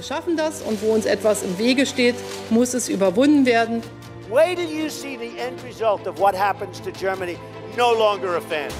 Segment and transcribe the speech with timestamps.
[0.00, 2.14] Wir schaffen das und wo uns etwas im Wege steht,
[2.48, 3.82] muss es überwunden werden.
[4.30, 7.36] Wait till you see the end result of what happens to Germany.
[7.76, 8.70] No longer a fan.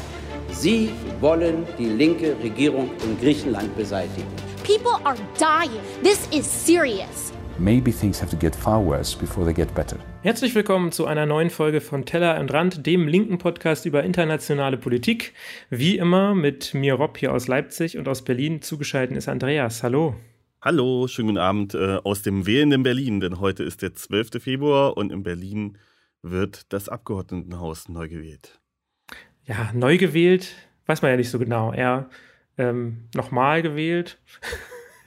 [0.50, 0.88] Sie
[1.20, 4.26] wollen die linke Regierung in Griechenland beseitigen.
[4.64, 5.82] People are dying.
[6.02, 7.34] This is serious.
[7.58, 9.98] Maybe things have to get far worse before they get better.
[10.22, 14.78] Herzlich willkommen zu einer neuen Folge von Teller und Rand, dem linken Podcast über internationale
[14.78, 15.34] Politik.
[15.68, 19.82] Wie immer mit mir Rob hier aus Leipzig und aus Berlin zugeschaltet ist Andreas.
[19.82, 20.14] Hallo.
[20.62, 24.42] Hallo, schönen guten Abend äh, aus dem wählenden Berlin, denn heute ist der 12.
[24.42, 25.78] Februar und in Berlin
[26.20, 28.60] wird das Abgeordnetenhaus neu gewählt.
[29.46, 31.72] Ja, neu gewählt, weiß man ja nicht so genau.
[31.72, 32.10] Er
[32.58, 34.20] ähm, nochmal gewählt.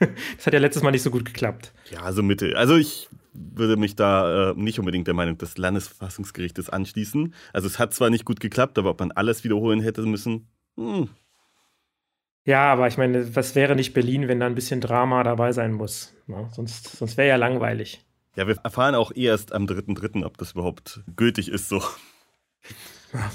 [0.00, 1.72] das hat ja letztes Mal nicht so gut geklappt.
[1.88, 2.56] Ja, so Mitte.
[2.56, 7.32] Also ich würde mich da äh, nicht unbedingt der Meinung des Landesverfassungsgerichtes anschließen.
[7.52, 11.10] Also es hat zwar nicht gut geklappt, aber ob man alles wiederholen hätte müssen, hm.
[12.44, 15.72] Ja, aber ich meine, was wäre nicht Berlin, wenn da ein bisschen Drama dabei sein
[15.72, 16.14] muss?
[16.26, 18.04] Ja, sonst sonst wäre ja langweilig.
[18.36, 21.82] Ja, wir erfahren auch erst am 3.3., ob das überhaupt gültig ist so.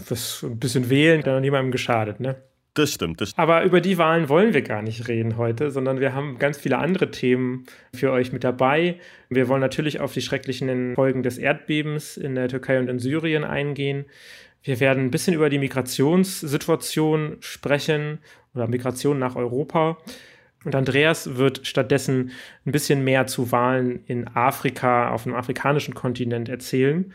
[0.10, 2.36] Das ein bisschen wählen, dann niemandem geschadet, ne?
[2.74, 3.40] Das stimmt, das stimmt.
[3.40, 6.78] Aber über die Wahlen wollen wir gar nicht reden heute, sondern wir haben ganz viele
[6.78, 9.00] andere Themen für euch mit dabei.
[9.30, 13.44] Wir wollen natürlich auf die schrecklichen Folgen des Erdbebens in der Türkei und in Syrien
[13.44, 14.06] eingehen.
[14.64, 18.20] Wir werden ein bisschen über die Migrationssituation sprechen
[18.54, 19.98] oder Migration nach Europa.
[20.66, 22.32] Und Andreas wird stattdessen
[22.66, 27.14] ein bisschen mehr zu Wahlen in Afrika, auf dem afrikanischen Kontinent erzählen.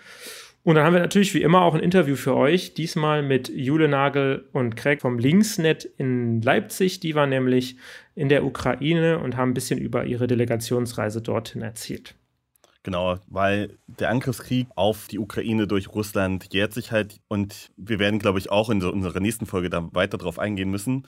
[0.63, 3.87] Und dann haben wir natürlich wie immer auch ein Interview für euch, diesmal mit Jule
[3.87, 7.01] Nagel und Craig vom Linksnet in Leipzig.
[7.01, 7.77] Die waren nämlich
[8.15, 12.15] in der Ukraine und haben ein bisschen über ihre Delegationsreise dorthin erzählt.
[12.85, 18.19] Genau, weil der Angriffskrieg auf die Ukraine durch Russland jährt sich halt und wir werden,
[18.19, 21.07] glaube ich, auch in unserer nächsten Folge da weiter drauf eingehen müssen.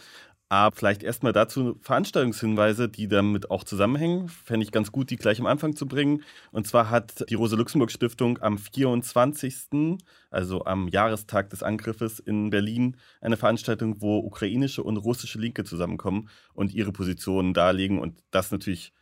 [0.49, 4.29] Aber vielleicht erstmal dazu Veranstaltungshinweise, die damit auch zusammenhängen.
[4.29, 6.23] Fände ich ganz gut, die gleich am Anfang zu bringen.
[6.51, 9.99] Und zwar hat die Rosa-Luxemburg-Stiftung am 24.,
[10.31, 16.31] also am Jahrestag des Angriffes in Berlin, eine Veranstaltung, wo ukrainische und russische Linke zusammenkommen
[16.55, 17.99] und ihre Positionen darlegen.
[17.99, 18.93] Und das natürlich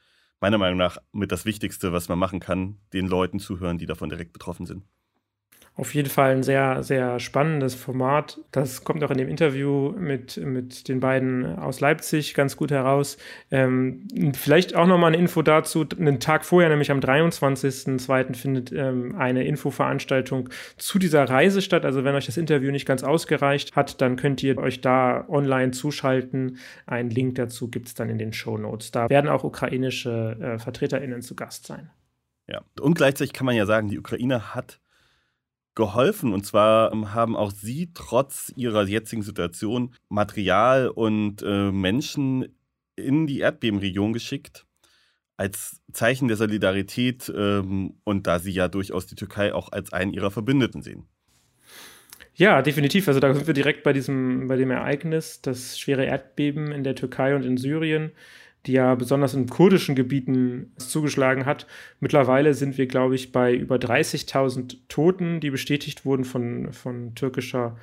[0.44, 4.10] meiner Meinung nach mit das Wichtigste, was man machen kann, den Leuten zuhören, die davon
[4.10, 4.84] direkt betroffen sind
[5.76, 8.38] auf jeden Fall ein sehr, sehr spannendes Format.
[8.52, 13.16] Das kommt auch in dem Interview mit, mit den beiden aus Leipzig ganz gut heraus.
[13.50, 15.84] Ähm, vielleicht auch nochmal eine Info dazu.
[15.98, 18.34] Einen Tag vorher, nämlich am 23.02.
[18.36, 21.84] findet ähm, eine Infoveranstaltung zu dieser Reise statt.
[21.84, 25.72] Also wenn euch das Interview nicht ganz ausgereicht hat, dann könnt ihr euch da online
[25.72, 26.58] zuschalten.
[26.86, 28.92] Einen Link dazu gibt es dann in den Show Notes.
[28.92, 31.90] Da werden auch ukrainische äh, VertreterInnen zu Gast sein.
[32.46, 34.78] Ja, und gleichzeitig kann man ja sagen, die Ukraine hat
[35.74, 36.32] geholfen.
[36.32, 42.56] Und zwar ähm, haben auch sie trotz ihrer jetzigen Situation Material und äh, Menschen
[42.96, 44.66] in die Erdbebenregion geschickt.
[45.36, 50.12] Als Zeichen der Solidarität ähm, und da sie ja durchaus die Türkei auch als einen
[50.12, 51.08] ihrer Verbündeten sehen.
[52.36, 53.06] Ja, definitiv.
[53.08, 56.94] Also da sind wir direkt bei diesem, bei dem Ereignis, das schwere Erdbeben in der
[56.96, 58.12] Türkei und in Syrien
[58.66, 61.66] die ja besonders in kurdischen Gebieten zugeschlagen hat.
[62.00, 67.76] Mittlerweile sind wir, glaube ich, bei über 30.000 Toten, die bestätigt wurden von, von türkischer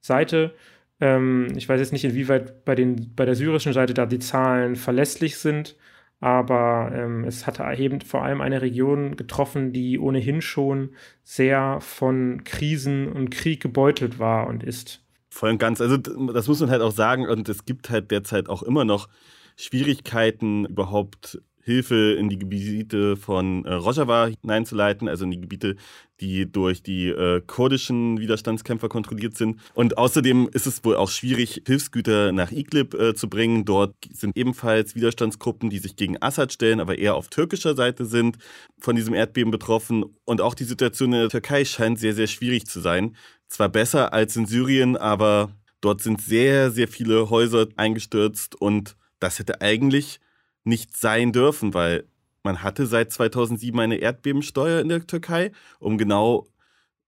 [0.00, 0.54] Seite.
[1.00, 4.76] Ähm, ich weiß jetzt nicht, inwieweit bei, den, bei der syrischen Seite da die Zahlen
[4.76, 5.76] verlässlich sind,
[6.20, 10.90] aber ähm, es hatte eben vor allem eine Region getroffen, die ohnehin schon
[11.22, 15.00] sehr von Krisen und Krieg gebeutelt war und ist.
[15.28, 15.80] Voll und ganz.
[15.80, 19.08] Also das muss man halt auch sagen und es gibt halt derzeit auch immer noch
[19.56, 25.76] Schwierigkeiten, überhaupt Hilfe in die Gebiete von äh, Rojava hineinzuleiten, also in die Gebiete,
[26.20, 29.60] die durch die äh, kurdischen Widerstandskämpfer kontrolliert sind.
[29.72, 33.64] Und außerdem ist es wohl auch schwierig, Hilfsgüter nach Idlib äh, zu bringen.
[33.64, 38.36] Dort sind ebenfalls Widerstandsgruppen, die sich gegen Assad stellen, aber eher auf türkischer Seite sind,
[38.78, 40.04] von diesem Erdbeben betroffen.
[40.26, 43.16] Und auch die Situation in der Türkei scheint sehr, sehr schwierig zu sein.
[43.48, 45.50] Zwar besser als in Syrien, aber
[45.80, 50.20] dort sind sehr, sehr viele Häuser eingestürzt und das hätte eigentlich
[50.64, 52.08] nicht sein dürfen, weil
[52.42, 56.46] man hatte seit 2007 eine Erdbebensteuer in der Türkei, um genau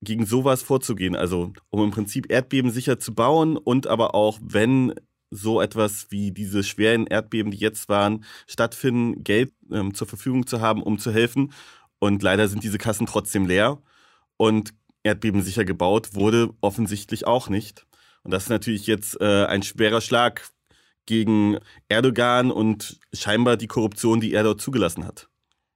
[0.02, 1.16] gegen sowas vorzugehen.
[1.16, 4.94] Also um im Prinzip Erdbeben sicher zu bauen und aber auch, wenn
[5.30, 10.60] so etwas wie diese schweren Erdbeben, die jetzt waren, stattfinden, Geld ähm, zur Verfügung zu
[10.60, 11.52] haben, um zu helfen.
[11.98, 13.82] Und leider sind diese Kassen trotzdem leer.
[14.36, 17.86] Und Erdbeben sicher gebaut wurde offensichtlich auch nicht.
[18.22, 20.48] Und das ist natürlich jetzt äh, ein schwerer Schlag
[21.06, 21.58] gegen
[21.88, 25.28] Erdogan und scheinbar die Korruption, die er dort zugelassen hat.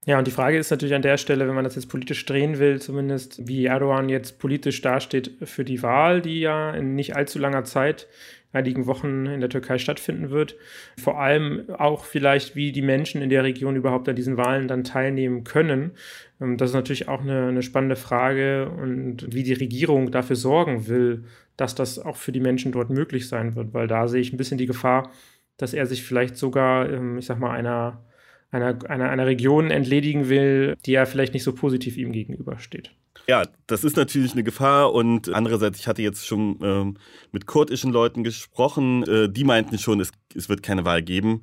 [0.06, 2.58] Ja, und die Frage ist natürlich an der Stelle, wenn man das jetzt politisch drehen
[2.58, 7.38] will, zumindest, wie Erdogan jetzt politisch dasteht für die Wahl, die ja in nicht allzu
[7.38, 8.08] langer Zeit,
[8.52, 10.56] einigen Wochen in der Türkei stattfinden wird.
[10.98, 14.84] Vor allem auch vielleicht, wie die Menschen in der Region überhaupt an diesen Wahlen dann
[14.84, 15.92] teilnehmen können.
[16.40, 20.88] Ähm, das ist natürlich auch eine, eine spannende Frage und wie die Regierung dafür sorgen
[20.88, 21.24] will,
[21.56, 24.38] dass das auch für die Menschen dort möglich sein wird, weil da sehe ich ein
[24.38, 25.10] bisschen die Gefahr,
[25.56, 28.04] dass er sich vielleicht sogar, ähm, ich sag mal, einer
[28.50, 32.92] einer, einer, einer Region entledigen will, die ja vielleicht nicht so positiv ihm gegenübersteht.
[33.30, 36.96] Ja, das ist natürlich eine Gefahr und andererseits, ich hatte jetzt schon ähm,
[37.30, 41.42] mit kurdischen Leuten gesprochen, äh, die meinten schon, es, es wird keine Wahl geben.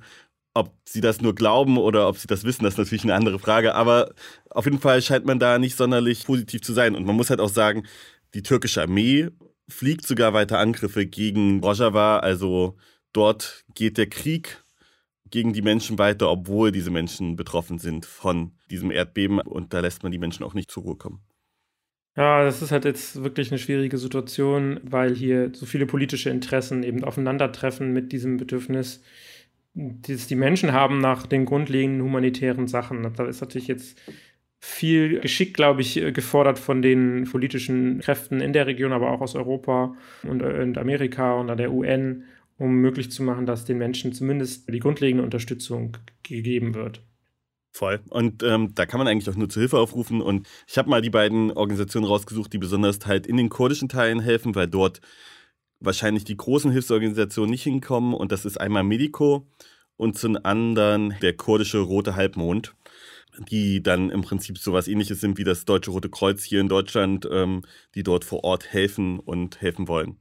[0.54, 3.40] Ob sie das nur glauben oder ob sie das wissen, das ist natürlich eine andere
[3.40, 3.74] Frage.
[3.74, 4.14] Aber
[4.50, 6.94] auf jeden Fall scheint man da nicht sonderlich positiv zu sein.
[6.94, 7.88] Und man muss halt auch sagen,
[8.34, 9.30] die türkische Armee
[9.70, 12.20] fliegt sogar weiter Angriffe gegen Rojava.
[12.20, 12.76] Also
[13.14, 14.62] dort geht der Krieg
[15.30, 19.40] gegen die Menschen weiter, obwohl diese Menschen betroffen sind von diesem Erdbeben.
[19.40, 21.27] Und da lässt man die Menschen auch nicht zur Ruhe kommen.
[22.18, 26.82] Ja, das ist halt jetzt wirklich eine schwierige Situation, weil hier so viele politische Interessen
[26.84, 29.04] eben aufeinandertreffen mit diesem Bedürfnis,
[29.76, 33.14] das die Menschen haben nach den grundlegenden humanitären Sachen.
[33.16, 34.00] Da ist natürlich jetzt
[34.60, 39.36] viel Geschick, glaube ich, gefordert von den politischen Kräften in der Region, aber auch aus
[39.36, 40.42] Europa und,
[40.78, 42.24] Amerika und an der UN
[42.60, 47.07] um möglich zu machen, dass den Menschen zumindest die grundlegende Unterstützung gegeben wird.
[47.78, 48.00] Voll.
[48.10, 50.20] Und ähm, da kann man eigentlich auch nur zur Hilfe aufrufen.
[50.20, 54.20] Und ich habe mal die beiden Organisationen rausgesucht, die besonders halt in den kurdischen Teilen
[54.20, 55.00] helfen, weil dort
[55.80, 58.16] wahrscheinlich die großen Hilfsorganisationen nicht hinkommen.
[58.16, 59.46] Und das ist einmal Medico
[59.96, 62.74] und zum anderen der kurdische Rote Halbmond,
[63.52, 67.30] die dann im Prinzip sowas ähnliches sind wie das Deutsche Rote Kreuz hier in Deutschland,
[67.32, 67.62] ähm,
[67.94, 70.18] die dort vor Ort helfen und helfen wollen.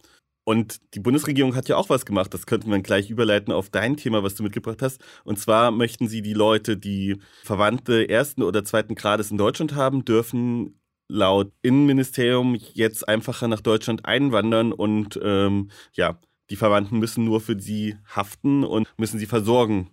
[0.48, 2.32] Und die Bundesregierung hat ja auch was gemacht.
[2.32, 5.02] Das könnten wir gleich überleiten auf dein Thema, was du mitgebracht hast.
[5.24, 10.04] Und zwar möchten sie die Leute, die Verwandte ersten oder zweiten Grades in Deutschland haben,
[10.04, 10.78] dürfen
[11.08, 16.20] laut Innenministerium jetzt einfacher nach Deutschland einwandern und ähm, ja,
[16.50, 19.90] die Verwandten müssen nur für sie haften und müssen sie versorgen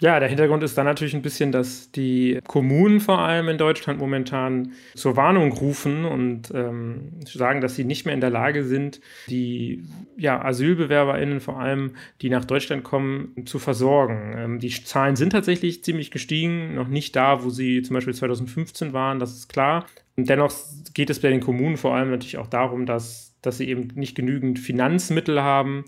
[0.00, 4.00] ja, der Hintergrund ist dann natürlich ein bisschen, dass die Kommunen vor allem in Deutschland
[4.00, 9.00] momentan zur Warnung rufen und ähm, sagen, dass sie nicht mehr in der Lage sind,
[9.28, 9.84] die
[10.16, 11.92] ja, AsylbewerberInnen vor allem,
[12.22, 14.34] die nach Deutschland kommen, zu versorgen.
[14.36, 18.92] Ähm, die Zahlen sind tatsächlich ziemlich gestiegen, noch nicht da, wo sie zum Beispiel 2015
[18.92, 19.86] waren, das ist klar.
[20.16, 20.52] Und dennoch
[20.92, 24.16] geht es bei den Kommunen vor allem natürlich auch darum, dass, dass sie eben nicht
[24.16, 25.84] genügend Finanzmittel haben,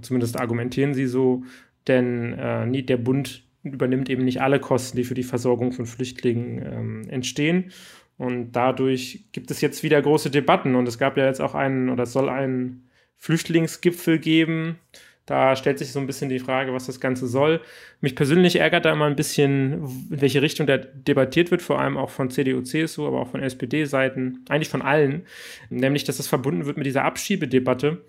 [0.00, 1.44] zumindest argumentieren sie so,
[1.88, 6.58] denn äh, der Bund übernimmt eben nicht alle Kosten, die für die Versorgung von Flüchtlingen
[6.64, 7.72] ähm, entstehen.
[8.18, 10.74] Und dadurch gibt es jetzt wieder große Debatten.
[10.74, 14.78] Und es gab ja jetzt auch einen, oder soll einen Flüchtlingsgipfel geben.
[15.26, 17.60] Da stellt sich so ein bisschen die Frage, was das Ganze soll.
[18.00, 21.96] Mich persönlich ärgert da immer ein bisschen, in welche Richtung da debattiert wird, vor allem
[21.96, 25.24] auch von CDU, CSU, aber auch von SPD-Seiten, eigentlich von allen.
[25.70, 28.04] Nämlich, dass das verbunden wird mit dieser Abschiebedebatte,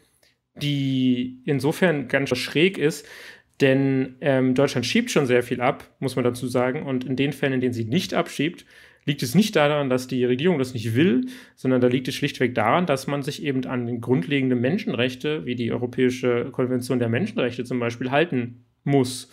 [0.55, 3.07] die insofern ganz schräg ist,
[3.61, 6.83] denn ähm, Deutschland schiebt schon sehr viel ab, muss man dazu sagen.
[6.83, 8.65] Und in den Fällen, in denen sie nicht abschiebt,
[9.05, 12.55] liegt es nicht daran, dass die Regierung das nicht will, sondern da liegt es schlichtweg
[12.55, 17.63] daran, dass man sich eben an den grundlegenden Menschenrechte, wie die Europäische Konvention der Menschenrechte
[17.63, 19.29] zum Beispiel, halten muss.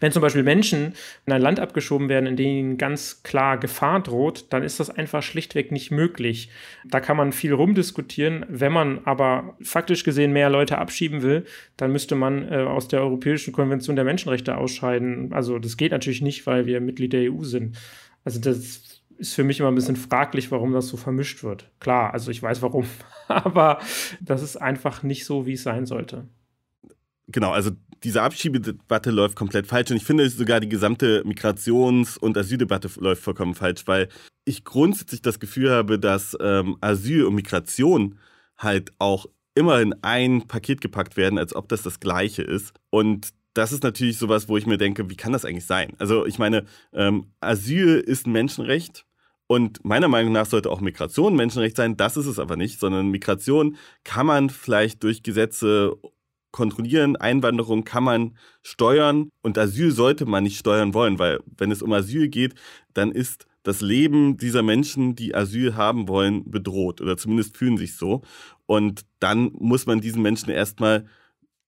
[0.00, 0.94] Wenn zum Beispiel Menschen
[1.26, 5.22] in ein Land abgeschoben werden, in dem ganz klar Gefahr droht, dann ist das einfach
[5.22, 6.50] schlichtweg nicht möglich.
[6.84, 8.46] Da kann man viel rumdiskutieren.
[8.48, 11.44] Wenn man aber faktisch gesehen mehr Leute abschieben will,
[11.76, 15.32] dann müsste man äh, aus der Europäischen Konvention der Menschenrechte ausscheiden.
[15.32, 17.76] Also das geht natürlich nicht, weil wir Mitglied der EU sind.
[18.24, 21.70] Also das ist für mich immer ein bisschen fraglich, warum das so vermischt wird.
[21.80, 22.86] Klar, also ich weiß warum,
[23.28, 23.78] aber
[24.20, 26.28] das ist einfach nicht so, wie es sein sollte.
[27.28, 27.70] Genau, also
[28.04, 33.22] diese Abschiebedebatte läuft komplett falsch und ich finde sogar die gesamte Migrations- und Asyldebatte läuft
[33.22, 34.08] vollkommen falsch, weil
[34.44, 38.18] ich grundsätzlich das Gefühl habe, dass ähm, Asyl und Migration
[38.58, 42.74] halt auch immer in ein Paket gepackt werden, als ob das das gleiche ist.
[42.90, 45.94] Und das ist natürlich sowas, wo ich mir denke, wie kann das eigentlich sein?
[45.98, 49.06] Also ich meine, ähm, Asyl ist ein Menschenrecht.
[49.46, 51.96] Und meiner Meinung nach sollte auch Migration Menschenrecht sein.
[51.96, 55.96] Das ist es aber nicht, sondern Migration kann man vielleicht durch Gesetze
[56.54, 57.16] kontrollieren.
[57.16, 61.92] Einwanderung kann man steuern und Asyl sollte man nicht steuern wollen, weil wenn es um
[61.92, 62.54] Asyl geht,
[62.94, 67.96] dann ist das Leben dieser Menschen, die Asyl haben wollen, bedroht oder zumindest fühlen sich
[67.96, 68.22] so.
[68.66, 71.06] Und dann muss man diesen Menschen erstmal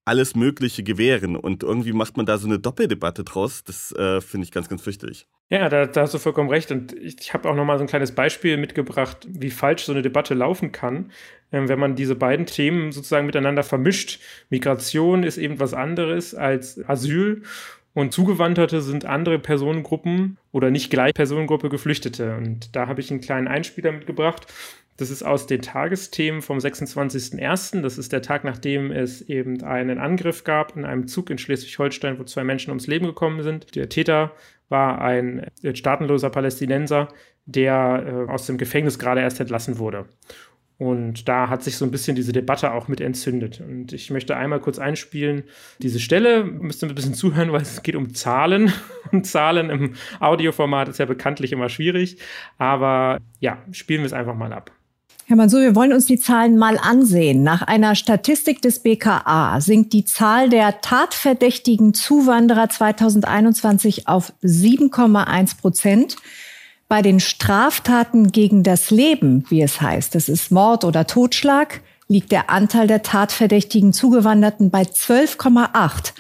[0.07, 1.37] alles Mögliche gewähren.
[1.37, 3.65] Und irgendwie macht man da so eine Doppeldebatte draus.
[3.65, 5.27] Das äh, finde ich ganz, ganz fürchterlich.
[5.51, 6.71] Ja, da, da, hast du vollkommen recht.
[6.71, 9.93] Und ich, ich habe auch noch mal so ein kleines Beispiel mitgebracht, wie falsch so
[9.93, 11.11] eine Debatte laufen kann,
[11.51, 14.21] äh, wenn man diese beiden Themen sozusagen miteinander vermischt.
[14.49, 17.43] Migration ist eben was anderes als Asyl.
[17.93, 22.37] Und Zugewanderte sind andere Personengruppen oder nicht gleich Personengruppe Geflüchtete.
[22.37, 24.53] Und da habe ich einen kleinen Einspieler mitgebracht.
[24.97, 27.83] Das ist aus den Tagesthemen vom 26.01.
[27.83, 32.19] Das ist der Tag, nachdem es eben einen Angriff gab in einem Zug in Schleswig-Holstein,
[32.19, 33.75] wo zwei Menschen ums Leben gekommen sind.
[33.75, 34.33] Der Täter
[34.69, 37.09] war ein staatenloser Palästinenser,
[37.45, 40.07] der äh, aus dem Gefängnis gerade erst entlassen wurde.
[40.79, 43.63] Und da hat sich so ein bisschen diese Debatte auch mit entzündet.
[43.67, 45.45] Und ich möchte einmal kurz einspielen.
[45.81, 48.71] Diese Stelle müsst ihr ein bisschen zuhören, weil es geht um Zahlen.
[49.13, 52.19] Und Zahlen im Audioformat ist ja bekanntlich immer schwierig.
[52.59, 54.71] Aber ja, spielen wir es einfach mal ab.
[55.29, 57.43] Herr Mansur, wir wollen uns die Zahlen mal ansehen.
[57.43, 66.15] Nach einer Statistik des BKA sinkt die Zahl der tatverdächtigen Zuwanderer 2021 auf 7,1 Prozent.
[66.87, 72.31] Bei den Straftaten gegen das Leben, wie es heißt, das ist Mord oder Totschlag, liegt
[72.31, 76.13] der Anteil der tatverdächtigen Zugewanderten bei 12,8.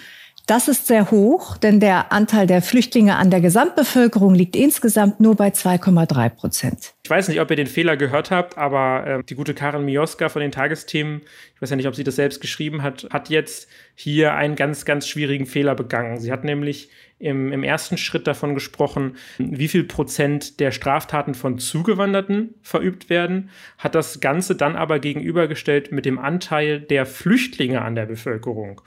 [0.46, 5.34] Das ist sehr hoch, denn der Anteil der Flüchtlinge an der Gesamtbevölkerung liegt insgesamt nur
[5.34, 6.94] bei 2,3 Prozent.
[7.02, 10.28] Ich weiß nicht, ob ihr den Fehler gehört habt, aber äh, die gute Karin Mioska
[10.28, 11.22] von den Tagesthemen,
[11.56, 14.84] ich weiß ja nicht, ob sie das selbst geschrieben hat, hat jetzt hier einen ganz,
[14.84, 16.20] ganz schwierigen Fehler begangen.
[16.20, 21.58] Sie hat nämlich im, im ersten Schritt davon gesprochen, wie viel Prozent der Straftaten von
[21.58, 27.96] Zugewanderten verübt werden, hat das Ganze dann aber gegenübergestellt mit dem Anteil der Flüchtlinge an
[27.96, 28.80] der Bevölkerung.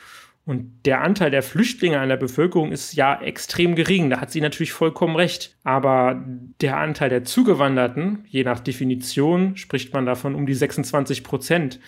[0.46, 4.10] Und der Anteil der Flüchtlinge an der Bevölkerung ist ja extrem gering.
[4.10, 5.56] Da hat sie natürlich vollkommen recht.
[5.64, 6.26] Aber
[6.60, 11.80] der Anteil der Zugewanderten, je nach Definition, spricht man davon um die 26 Prozent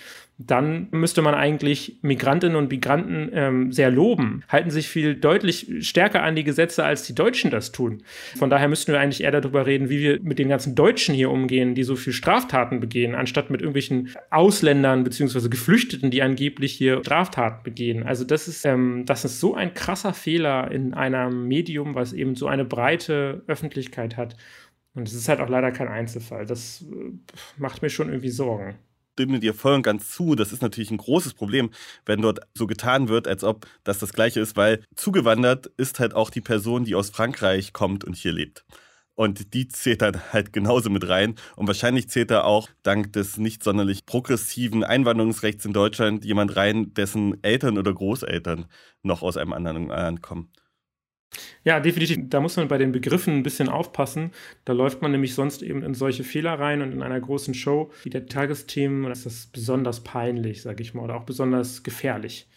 [0.48, 6.24] dann müsste man eigentlich Migrantinnen und Migranten ähm, sehr loben, halten sich viel deutlich stärker
[6.24, 8.04] an die Gesetze, als die Deutschen das tun.
[8.38, 11.30] Von daher müssten wir eigentlich eher darüber reden, wie wir mit den ganzen Deutschen hier
[11.30, 15.50] umgehen, die so viel Straftaten begehen, anstatt mit irgendwelchen Ausländern bzw.
[15.50, 18.04] Geflüchteten, die angeblich hier Straftaten begehen.
[18.04, 22.36] Also das ist, ähm, das ist so ein krasser Fehler in einem Medium, was eben
[22.36, 24.36] so eine breite Öffentlichkeit hat.
[24.94, 26.46] Und es ist halt auch leider kein Einzelfall.
[26.46, 27.12] Das äh,
[27.58, 28.76] macht mir schon irgendwie Sorgen
[29.22, 30.36] stimme dir voll und ganz zu.
[30.36, 31.70] Das ist natürlich ein großes Problem,
[32.06, 36.16] wenn dort so getan wird, als ob das das Gleiche ist, weil zugewandert ist halt
[36.16, 38.66] auch die Person, die aus Frankreich kommt und hier lebt.
[39.14, 41.36] Und die zählt dann halt genauso mit rein.
[41.56, 46.94] Und wahrscheinlich zählt da auch dank des nicht sonderlich progressiven Einwanderungsrechts in Deutschland jemand rein,
[46.96, 48.66] dessen Eltern oder Großeltern
[49.04, 50.50] noch aus einem anderen Land kommen.
[51.64, 52.18] Ja, definitiv.
[52.30, 54.32] Da muss man bei den Begriffen ein bisschen aufpassen.
[54.66, 57.92] Da läuft man nämlich sonst eben in solche Fehler rein und in einer großen Show
[58.04, 62.48] wie der Tagesthemen ist das besonders peinlich, sage ich mal, oder auch besonders gefährlich.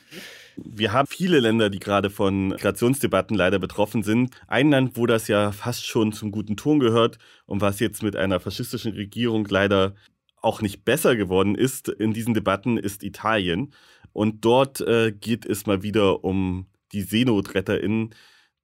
[0.56, 4.30] Wir haben viele Länder, die gerade von Migrationsdebatten leider betroffen sind.
[4.46, 8.16] Ein Land, wo das ja fast schon zum guten Ton gehört und was jetzt mit
[8.16, 9.94] einer faschistischen Regierung leider
[10.40, 13.72] auch nicht besser geworden ist in diesen Debatten, ist Italien.
[14.12, 18.14] Und dort äh, geht es mal wieder um die SeenotretterInnen,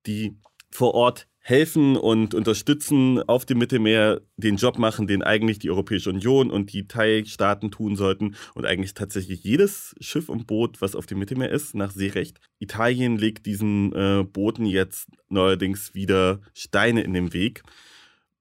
[0.07, 0.37] die
[0.71, 6.11] vor Ort helfen und unterstützen auf dem Mittelmeer, den Job machen, den eigentlich die Europäische
[6.11, 11.07] Union und die Teilstaaten tun sollten und eigentlich tatsächlich jedes Schiff und Boot, was auf
[11.07, 12.40] dem Mittelmeer ist, nach Seerecht.
[12.59, 17.62] Italien legt diesen äh, Booten jetzt neuerdings wieder Steine in den Weg,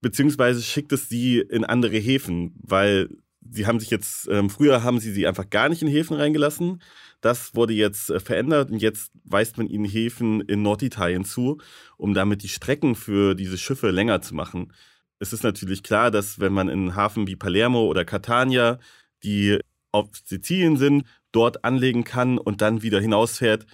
[0.02, 3.10] beziehungsweise schickt es sie in andere Häfen, weil
[3.42, 6.82] sie haben sich jetzt, ähm, früher haben sie sie einfach gar nicht in Häfen reingelassen.
[7.22, 11.60] Das wurde jetzt äh, verändert und jetzt weist man ihnen Häfen in Norditalien zu,
[11.98, 14.74] um damit die Strecken für diese Schiffe länger zu machen.
[15.20, 18.80] Es ist natürlich klar, dass wenn man in Hafen wie Palermo oder Catania,
[19.24, 19.60] die
[19.92, 23.66] auf Sizilien sind, dort anlegen kann und dann wieder hinausfährt,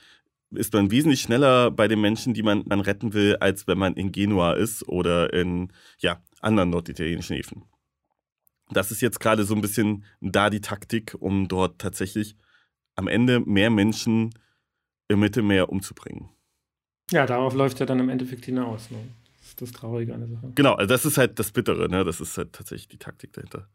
[0.52, 3.96] ist man wesentlich schneller bei den Menschen, die man, man retten will, als wenn man
[3.96, 7.64] in Genua ist oder in ja, anderen norditalienischen Häfen.
[8.72, 12.36] Das ist jetzt gerade so ein bisschen da die Taktik, um dort tatsächlich
[12.96, 14.32] am Ende mehr Menschen
[15.08, 16.30] im Mittelmeer umzubringen.
[17.12, 18.90] Ja, darauf läuft ja dann im Endeffekt hinaus.
[18.90, 18.98] Ne?
[19.38, 20.52] Das ist das Traurige an der Sache.
[20.56, 22.04] Genau, also das ist halt das Bittere, ne?
[22.04, 23.68] das ist halt tatsächlich die Taktik dahinter.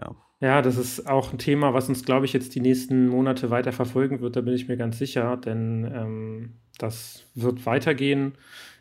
[0.00, 0.14] Ja.
[0.40, 3.72] Ja, das ist auch ein Thema, was uns, glaube ich, jetzt die nächsten Monate weiter
[3.72, 8.34] verfolgen wird, da bin ich mir ganz sicher, denn ähm, das wird weitergehen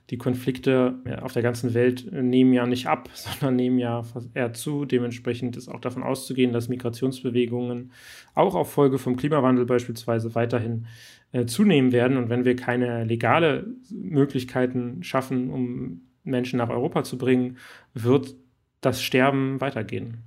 [0.09, 4.85] die Konflikte auf der ganzen Welt nehmen ja nicht ab, sondern nehmen ja eher zu.
[4.85, 7.91] Dementsprechend ist auch davon auszugehen, dass Migrationsbewegungen
[8.33, 10.87] auch auf Folge vom Klimawandel beispielsweise weiterhin
[11.33, 12.17] äh, zunehmen werden.
[12.17, 17.57] Und wenn wir keine legale Möglichkeiten schaffen, um Menschen nach Europa zu bringen,
[17.93, 18.35] wird
[18.81, 20.23] das Sterben weitergehen.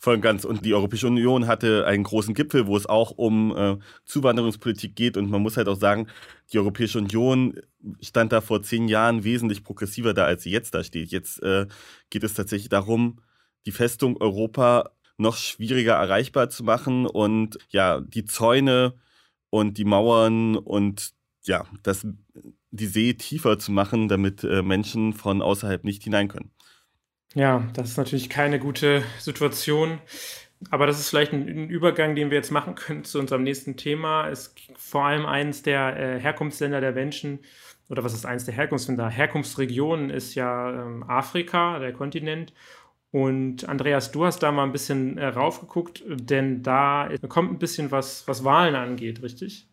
[0.00, 0.44] Voll und ganz.
[0.44, 5.16] Und die Europäische Union hatte einen großen Gipfel, wo es auch um äh, Zuwanderungspolitik geht.
[5.16, 6.06] Und man muss halt auch sagen,
[6.52, 7.58] die Europäische Union
[8.00, 11.10] stand da vor zehn Jahren wesentlich progressiver da, als sie jetzt da steht.
[11.10, 11.66] Jetzt äh,
[12.10, 13.20] geht es tatsächlich darum,
[13.66, 18.94] die Festung Europa noch schwieriger erreichbar zu machen und ja, die Zäune
[19.50, 21.10] und die Mauern und
[21.44, 22.06] ja, das,
[22.70, 26.52] die See tiefer zu machen, damit äh, Menschen von außerhalb nicht hinein können.
[27.34, 30.00] Ja, das ist natürlich keine gute Situation.
[30.70, 34.28] Aber das ist vielleicht ein, Übergang, den wir jetzt machen können zu unserem nächsten Thema.
[34.28, 37.40] Es vor allem eines der äh, Herkunftsländer der Menschen,
[37.88, 39.08] oder was ist eines der Herkunftsländer?
[39.08, 42.52] Herkunftsregionen ist ja ähm, Afrika, der Kontinent.
[43.10, 47.90] Und Andreas, du hast da mal ein bisschen äh, raufgeguckt, denn da kommt ein bisschen
[47.90, 49.67] was, was Wahlen angeht, richtig?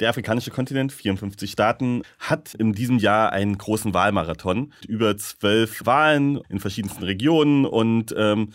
[0.00, 4.72] Der afrikanische Kontinent, 54 Staaten, hat in diesem Jahr einen großen Wahlmarathon.
[4.88, 8.52] Über zwölf Wahlen in verschiedensten Regionen und ähm,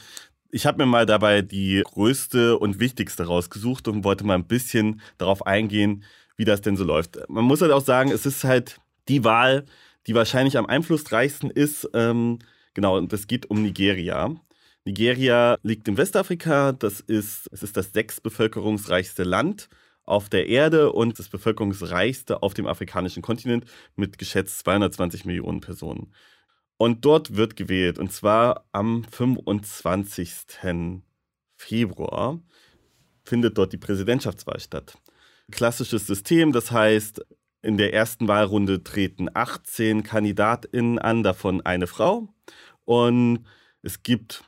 [0.51, 5.01] ich habe mir mal dabei die größte und wichtigste rausgesucht und wollte mal ein bisschen
[5.17, 6.03] darauf eingehen,
[6.37, 7.17] wie das denn so läuft.
[7.27, 8.79] Man muss halt auch sagen, es ist halt
[9.09, 9.65] die Wahl,
[10.07, 11.89] die wahrscheinlich am einflussreichsten ist.
[11.93, 12.39] Ähm,
[12.73, 14.33] genau, und es geht um Nigeria.
[14.85, 16.71] Nigeria liegt in Westafrika.
[16.71, 19.67] Das ist, es ist das sechstbevölkerungsreichste Land
[20.05, 26.13] auf der Erde und das bevölkerungsreichste auf dem afrikanischen Kontinent mit geschätzt 220 Millionen Personen.
[26.77, 31.01] Und dort wird gewählt, und zwar am 25.
[31.57, 32.39] Februar
[33.23, 34.97] findet dort die Präsidentschaftswahl statt.
[35.51, 37.25] Klassisches System, das heißt,
[37.61, 42.29] in der ersten Wahlrunde treten 18 KandidatInnen an, davon eine Frau.
[42.83, 43.45] Und
[43.81, 44.43] es gibt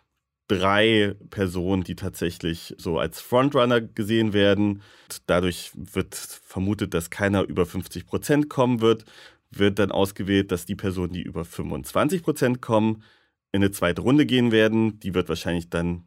[0.48, 4.82] drei Personen, die tatsächlich so als Frontrunner gesehen werden.
[5.26, 9.06] Dadurch wird vermutet, dass keiner über 50 Prozent kommen wird.
[9.52, 13.04] Wird dann ausgewählt, dass die Personen, die über 25 Prozent kommen,
[13.52, 15.00] in eine zweite Runde gehen werden.
[15.00, 16.04] Die wird wahrscheinlich dann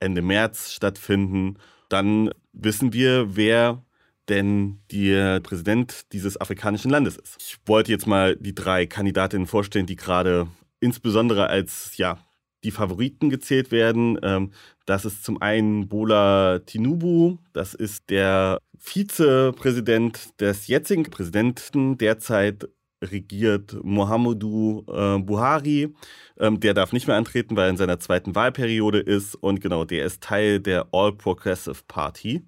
[0.00, 1.58] Ende März stattfinden.
[1.88, 3.82] Dann wissen wir, wer
[4.28, 7.36] denn der Präsident dieses afrikanischen Landes ist.
[7.38, 10.48] Ich wollte jetzt mal die drei Kandidatinnen vorstellen, die gerade
[10.80, 12.18] insbesondere als ja,
[12.66, 14.18] die Favoriten gezählt werden.
[14.22, 14.52] Ähm,
[14.84, 21.96] das ist zum einen Bola Tinubu, das ist der Vizepräsident des jetzigen Präsidenten.
[21.96, 22.68] Derzeit
[23.02, 25.94] regiert Mohamedou äh, Buhari.
[26.38, 29.34] Ähm, der darf nicht mehr antreten, weil er in seiner zweiten Wahlperiode ist.
[29.34, 32.42] Und genau, der ist Teil der All Progressive Party.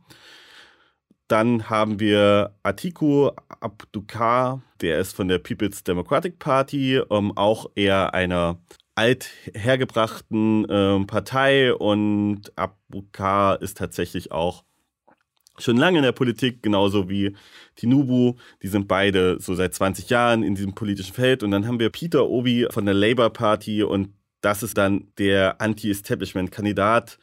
[1.29, 8.15] Dann haben wir Atiku Abdukar, der ist von der People's Democratic Party, ähm, auch eher
[8.15, 8.59] einer
[8.99, 14.65] althergebrachten äh, Partei und Abukar ist tatsächlich auch
[15.57, 17.37] schon lange in der Politik, genauso wie
[17.77, 18.35] Tinubu.
[18.63, 21.45] Die sind beide so seit 20 Jahren in diesem politischen Feld.
[21.45, 25.61] Und dann haben wir Peter Obi von der Labour Party und das ist dann der
[25.61, 27.19] Anti-Establishment-Kandidat,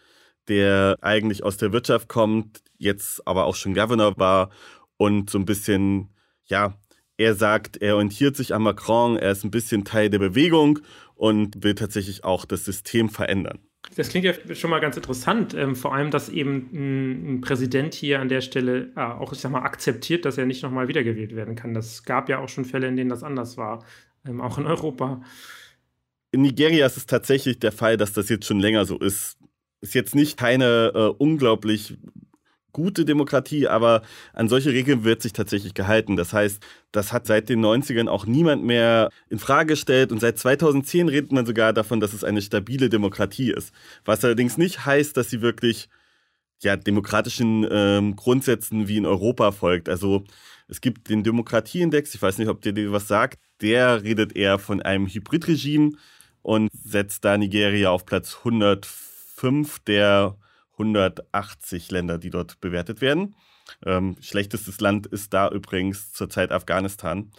[0.47, 4.49] der eigentlich aus der Wirtschaft kommt, jetzt aber auch schon Governor war
[4.95, 6.09] und so ein bisschen,
[6.45, 6.73] ja,
[7.17, 10.79] er sagt, er orientiert sich an Macron, er ist ein bisschen Teil der Bewegung
[11.15, 13.59] und will tatsächlich auch das System verändern.
[13.95, 17.93] Das klingt ja schon mal ganz interessant, ähm, vor allem, dass eben ein, ein, Präsident
[17.93, 21.35] hier an der Stelle äh, auch, ich sag mal, akzeptiert, dass er nicht nochmal wiedergewählt
[21.35, 21.73] werden kann.
[21.73, 23.85] Das gab ja auch schon Fälle, in denen das anders war,
[24.27, 25.21] ähm, auch in Europa.
[26.31, 29.37] In Nigeria ist es tatsächlich der Fall, dass das jetzt schon länger so ist.
[29.81, 31.95] Ist jetzt nicht keine äh, unglaublich
[32.75, 34.01] gute Demokratie, aber
[34.33, 36.17] an solche Regeln wird sich tatsächlich gehalten.
[36.17, 36.61] Das heißt,
[36.91, 41.31] das hat seit den 90ern auch niemand mehr in Frage gestellt und seit 2010 redet
[41.31, 43.73] man sogar davon, dass es eine stabile Demokratie ist.
[44.03, 45.87] Was allerdings nicht heißt, dass sie wirklich
[46.61, 49.87] ja, demokratischen ähm, Grundsätzen wie in Europa folgt.
[49.87, 50.25] Also
[50.67, 54.59] es gibt den Demokratieindex, ich weiß nicht, ob der dir was sagt, der redet eher
[54.59, 55.91] von einem Hybridregime
[56.41, 60.35] und setzt da Nigeria auf Platz 105 der
[60.77, 63.35] 180 Länder, die dort bewertet werden.
[63.85, 67.31] Ähm, schlechtestes Land ist da übrigens zurzeit Afghanistan.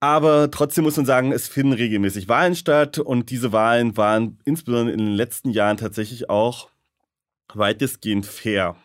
[0.00, 4.94] Aber trotzdem muss man sagen, es finden regelmäßig Wahlen statt und diese Wahlen waren insbesondere
[4.94, 6.70] in den letzten Jahren tatsächlich auch
[7.52, 8.76] weitestgehend fair.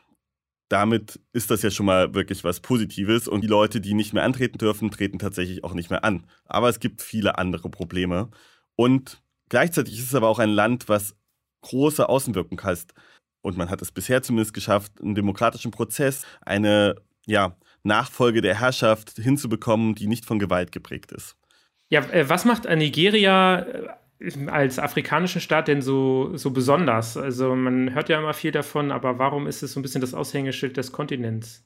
[0.67, 4.23] Damit ist das ja schon mal wirklich was Positives und die Leute, die nicht mehr
[4.23, 6.25] antreten dürfen, treten tatsächlich auch nicht mehr an.
[6.45, 8.29] Aber es gibt viele andere Probleme
[8.75, 11.15] und gleichzeitig ist es aber auch ein Land, was
[11.61, 12.93] große Außenwirkung hat.
[13.45, 16.95] Und man hat es bisher zumindest geschafft, einen demokratischen Prozess, eine
[17.27, 21.35] ja, Nachfolge der Herrschaft hinzubekommen, die nicht von Gewalt geprägt ist.
[21.89, 23.59] Ja, äh, was macht Nigeria
[24.19, 27.17] äh, als afrikanischen Staat denn so, so besonders?
[27.17, 30.15] Also man hört ja immer viel davon, aber warum ist es so ein bisschen das
[30.15, 31.63] Aushängeschild des Kontinents?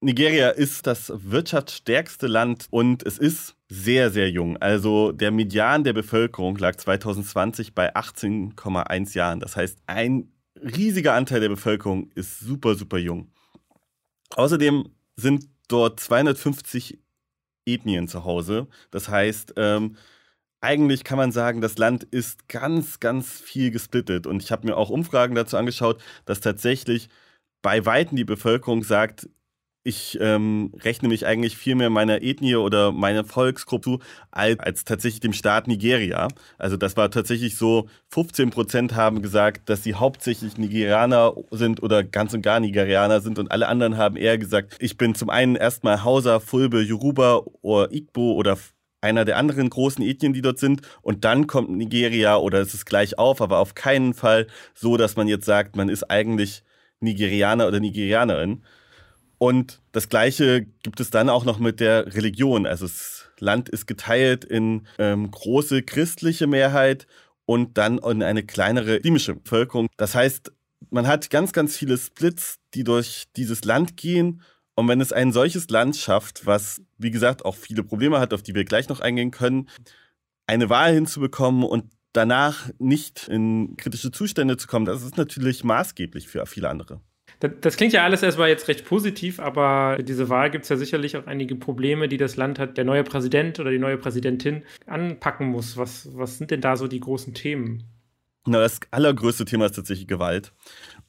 [0.00, 4.56] Nigeria ist das wirtschaftsstärkste Land und es ist sehr, sehr jung.
[4.58, 9.40] Also der Median der Bevölkerung lag 2020 bei 18,1 Jahren.
[9.40, 10.28] Das heißt, ein
[10.64, 13.30] riesiger Anteil der Bevölkerung ist super, super jung.
[14.36, 16.98] Außerdem sind dort 250
[17.66, 18.68] Ethnien zu Hause.
[18.90, 19.96] Das heißt, ähm,
[20.60, 24.26] eigentlich kann man sagen, das Land ist ganz, ganz viel gesplittet.
[24.26, 27.08] Und ich habe mir auch Umfragen dazu angeschaut, dass tatsächlich
[27.62, 29.28] bei Weitem die Bevölkerung sagt,
[29.84, 33.98] ich ähm, rechne mich eigentlich viel mehr meiner Ethnie oder meiner Volksgruppe zu,
[34.30, 36.28] als, als tatsächlich dem Staat Nigeria.
[36.58, 42.02] Also das war tatsächlich so, 15 Prozent haben gesagt, dass sie hauptsächlich Nigerianer sind oder
[42.02, 45.54] ganz und gar Nigerianer sind und alle anderen haben eher gesagt, ich bin zum einen
[45.54, 48.56] erstmal Hausa, Fulbe, Yoruba oder Igbo oder
[49.02, 50.80] einer der anderen großen Ethnien, die dort sind.
[51.02, 55.16] Und dann kommt Nigeria oder es ist gleich auf, aber auf keinen Fall so, dass
[55.16, 56.62] man jetzt sagt, man ist eigentlich
[57.00, 58.64] Nigerianer oder Nigerianerin.
[59.44, 62.64] Und das Gleiche gibt es dann auch noch mit der Religion.
[62.64, 67.06] Also das Land ist geteilt in ähm, große christliche Mehrheit
[67.44, 69.88] und dann in eine kleinere muslimische Bevölkerung.
[69.98, 70.50] Das heißt,
[70.88, 74.40] man hat ganz, ganz viele Splits, die durch dieses Land gehen.
[74.76, 78.42] Und wenn es ein solches Land schafft, was, wie gesagt, auch viele Probleme hat, auf
[78.42, 79.68] die wir gleich noch eingehen können,
[80.46, 86.28] eine Wahl hinzubekommen und danach nicht in kritische Zustände zu kommen, das ist natürlich maßgeblich
[86.28, 87.02] für viele andere.
[87.48, 91.16] Das, klingt ja alles erstmal jetzt recht positiv, aber diese Wahl gibt es ja sicherlich
[91.16, 95.48] auch einige Probleme, die das Land hat, der neue Präsident oder die neue Präsidentin anpacken
[95.48, 95.76] muss.
[95.76, 97.84] Was, was sind denn da so die großen Themen?
[98.46, 100.52] Na, das allergrößte Thema ist tatsächlich Gewalt.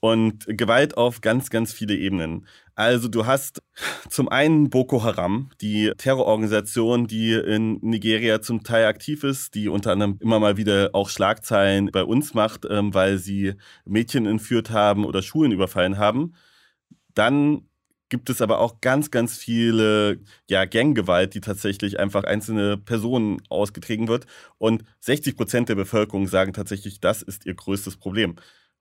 [0.06, 2.46] Und Gewalt auf ganz, ganz viele Ebenen.
[2.76, 3.63] Also du hast
[4.08, 9.94] zum einen Boko Haram, die Terrororganisation, die in Nigeria zum Teil aktiv ist, die unter
[9.94, 15.06] anderem immer mal wieder auch Schlagzeilen bei uns macht, ähm, weil sie Mädchen entführt haben
[15.06, 16.36] oder Schulen überfallen haben.
[17.15, 17.68] Dann
[18.10, 24.08] gibt es aber auch ganz, ganz viele ja, Ganggewalt, die tatsächlich einfach einzelne Personen ausgetragen
[24.08, 24.28] wird.
[24.60, 28.36] Und 60 Prozent der Bevölkerung sagen tatsächlich, das ist ihr größtes Problem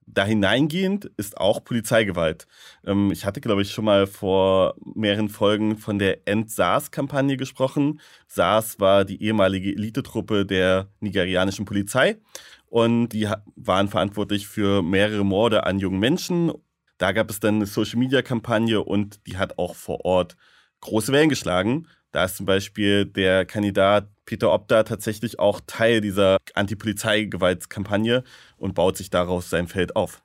[0.06, 2.46] da hineingehend ist auch Polizeigewalt.
[2.86, 8.00] Ähm, ich hatte, glaube ich, schon mal vor mehreren Folgen von der End-SARS-Kampagne gesprochen.
[8.26, 12.18] SARS war die ehemalige Elitetruppe der nigerianischen Polizei
[12.66, 16.52] und die waren verantwortlich für mehrere Morde an jungen Menschen.
[16.98, 20.36] Da gab es dann eine Social-Media-Kampagne und die hat auch vor Ort
[20.80, 21.88] große Wellen geschlagen.
[22.14, 28.22] Da ist zum Beispiel der Kandidat Peter Obda tatsächlich auch Teil dieser Anti-Polizeigewaltskampagne
[28.56, 30.22] und baut sich daraus sein Feld auf.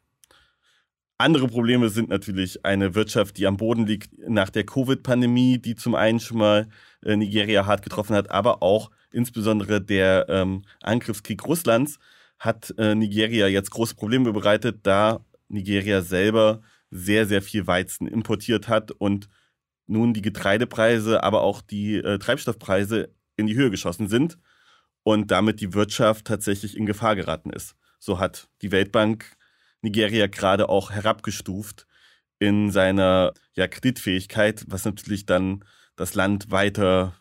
[1.18, 5.96] Andere Probleme sind natürlich eine Wirtschaft, die am Boden liegt nach der Covid-Pandemie, die zum
[5.96, 6.70] einen schon mal
[7.04, 11.98] äh, Nigeria hart getroffen hat, aber auch insbesondere der ähm, Angriffskrieg Russlands
[12.38, 18.68] hat äh, Nigeria jetzt große Probleme bereitet, da Nigeria selber sehr, sehr viel Weizen importiert
[18.68, 19.28] hat und
[19.90, 24.38] nun die Getreidepreise, aber auch die äh, Treibstoffpreise in die Höhe geschossen sind
[25.04, 27.76] und damit die Wirtschaft tatsächlich in Gefahr geraten ist.
[28.00, 29.36] So hat die Weltbank
[29.82, 31.88] Nigeria gerade auch herabgestuft
[32.38, 37.19] in seiner ja, Kreditfähigkeit, was natürlich dann das Land weiter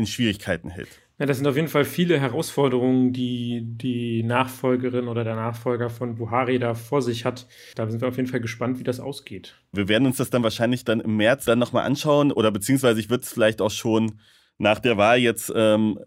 [0.00, 0.88] in Schwierigkeiten hält.
[1.20, 6.14] Ja, das sind auf jeden Fall viele Herausforderungen, die die Nachfolgerin oder der Nachfolger von
[6.14, 7.46] Buhari da vor sich hat.
[7.74, 9.54] Da sind wir auf jeden Fall gespannt, wie das ausgeht.
[9.72, 13.10] Wir werden uns das dann wahrscheinlich dann im März dann nochmal anschauen oder beziehungsweise ich
[13.10, 14.18] würde es vielleicht auch schon
[14.56, 15.98] nach der Wahl jetzt ähm,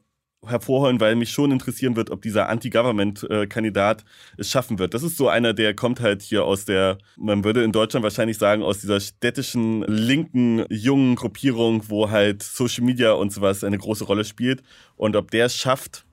[0.46, 4.04] hervorholen, weil mich schon interessieren wird, ob dieser Anti-Government-Kandidat
[4.38, 4.94] es schaffen wird.
[4.94, 8.38] Das ist so einer, der kommt halt hier aus der, man würde in Deutschland wahrscheinlich
[8.38, 14.06] sagen, aus dieser städtischen, linken, jungen Gruppierung, wo halt Social Media und sowas eine große
[14.06, 14.64] Rolle spielt.
[14.96, 16.06] Und ob der es schafft,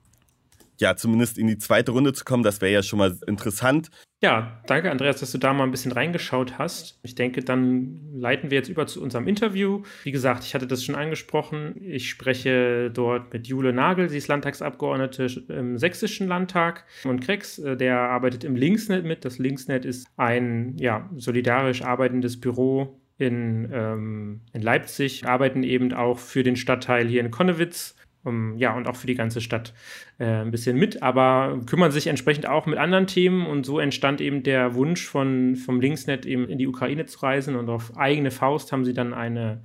[0.81, 3.89] ja, zumindest in die zweite Runde zu kommen, das wäre ja schon mal interessant.
[4.23, 6.99] Ja, danke Andreas, dass du da mal ein bisschen reingeschaut hast.
[7.01, 9.81] Ich denke, dann leiten wir jetzt über zu unserem Interview.
[10.03, 11.75] Wie gesagt, ich hatte das schon angesprochen.
[11.81, 17.75] Ich spreche dort mit Jule Nagel, sie ist Landtagsabgeordnete im Sächsischen Landtag und Krex, äh,
[17.75, 19.25] der arbeitet im Linksnet mit.
[19.25, 26.19] Das Linksnet ist ein ja, solidarisch arbeitendes Büro in, ähm, in Leipzig, arbeiten eben auch
[26.19, 29.73] für den Stadtteil hier in Konnewitz um, ja, und auch für die ganze Stadt
[30.19, 34.21] äh, ein bisschen mit, aber kümmern sich entsprechend auch mit anderen Themen und so entstand
[34.21, 38.31] eben der Wunsch von, vom Linksnet eben in die Ukraine zu reisen und auf eigene
[38.31, 39.63] Faust haben sie dann eine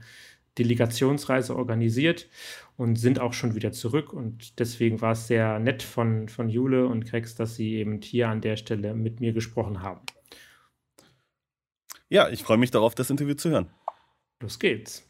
[0.59, 2.29] Delegationsreise organisiert
[2.77, 6.87] und sind auch schon wieder zurück und deswegen war es sehr nett von, von Jule
[6.87, 10.01] und Krex, dass sie eben hier an der Stelle mit mir gesprochen haben.
[12.09, 13.69] Ja, ich freue mich darauf, das Interview zu hören.
[14.41, 15.06] Los geht's.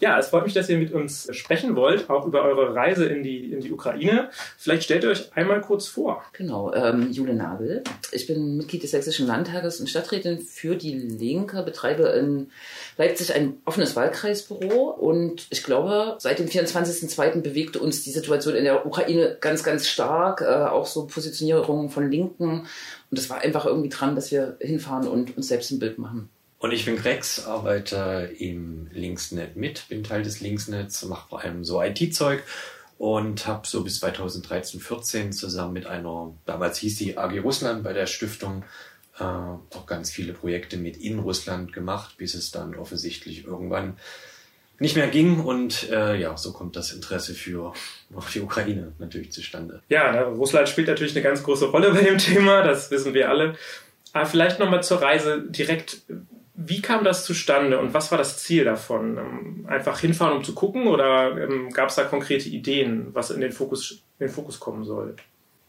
[0.00, 3.22] Ja, es freut mich, dass ihr mit uns sprechen wollt, auch über eure Reise in
[3.22, 4.28] die, in die Ukraine.
[4.58, 6.22] Vielleicht stellt ihr euch einmal kurz vor.
[6.34, 7.82] Genau, ähm, Jule Nabel.
[8.12, 12.50] Ich bin Mitglied des Sächsischen Landtages und Stadträtin für die Linke, betreibe in
[12.98, 17.40] Leipzig ein offenes Wahlkreisbüro und ich glaube, seit dem 24.02.
[17.40, 22.10] bewegte uns die Situation in der Ukraine ganz, ganz stark, äh, auch so Positionierungen von
[22.10, 22.66] Linken
[23.10, 26.28] und es war einfach irgendwie dran, dass wir hinfahren und uns selbst ein Bild machen.
[26.58, 31.64] Und ich bin Grex, arbeite im Linksnet mit, bin Teil des Linksnets, mache vor allem
[31.64, 32.42] so IT-Zeug
[32.98, 37.92] und habe so bis 2013, 14 zusammen mit einer, damals hieß die AG Russland bei
[37.92, 38.64] der Stiftung,
[39.18, 43.98] äh, auch ganz viele Projekte mit in Russland gemacht, bis es dann offensichtlich irgendwann
[44.78, 47.72] nicht mehr ging und äh, ja, so kommt das Interesse für
[48.34, 49.82] die Ukraine natürlich zustande.
[49.88, 53.30] Ja, ne, Russland spielt natürlich eine ganz große Rolle bei dem Thema, das wissen wir
[53.30, 53.56] alle.
[54.12, 56.02] Aber vielleicht nochmal zur Reise direkt.
[56.56, 59.18] Wie kam das zustande und was war das Ziel davon?
[59.18, 63.42] Ähm, einfach hinfahren, um zu gucken oder ähm, gab es da konkrete Ideen, was in
[63.42, 65.16] den Fokus, in den Fokus kommen soll?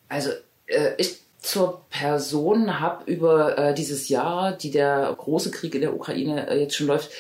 [0.07, 0.31] Also
[0.67, 5.93] äh, ich zur Person habe über äh, dieses Jahr, die der große Krieg in der
[5.93, 7.11] Ukraine äh, jetzt schon läuft,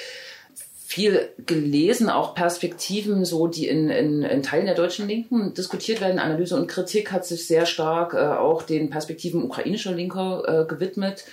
[0.87, 6.17] viel gelesen, auch Perspektiven, so die in, in, in Teilen der deutschen Linken diskutiert werden.
[6.17, 11.25] Analyse und Kritik hat sich sehr stark äh, auch den Perspektiven ukrainischer Linker äh, gewidmet.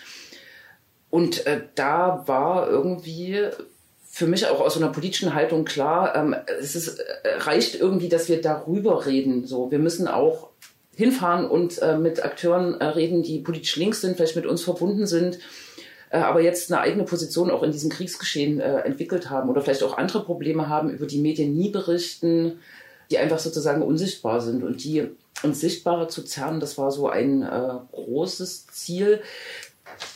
[1.14, 3.38] Und äh, da war irgendwie
[4.10, 8.08] für mich auch aus so einer politischen Haltung klar, ähm, es ist, äh, reicht irgendwie,
[8.08, 9.46] dass wir darüber reden.
[9.46, 10.48] So, wir müssen auch
[10.96, 15.06] hinfahren und äh, mit Akteuren äh, reden, die politisch links sind, vielleicht mit uns verbunden
[15.06, 15.38] sind,
[16.10, 19.84] äh, aber jetzt eine eigene Position auch in diesem Kriegsgeschehen äh, entwickelt haben oder vielleicht
[19.84, 22.58] auch andere Probleme haben, über die Medien nie berichten,
[23.12, 25.10] die einfach sozusagen unsichtbar sind und die
[25.44, 29.20] uns sichtbarer zu zerren, das war so ein äh, großes Ziel.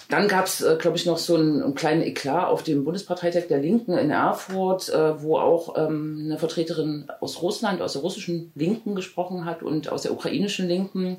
[0.09, 3.49] Dann gab es, äh, glaube ich, noch so einen, einen, kleinen Eklat auf dem Bundesparteitag
[3.49, 8.53] der Linken in Erfurt, äh, wo auch ähm, eine Vertreterin aus Russland, aus der russischen
[8.55, 11.19] Linken gesprochen hat und aus der ukrainischen Linken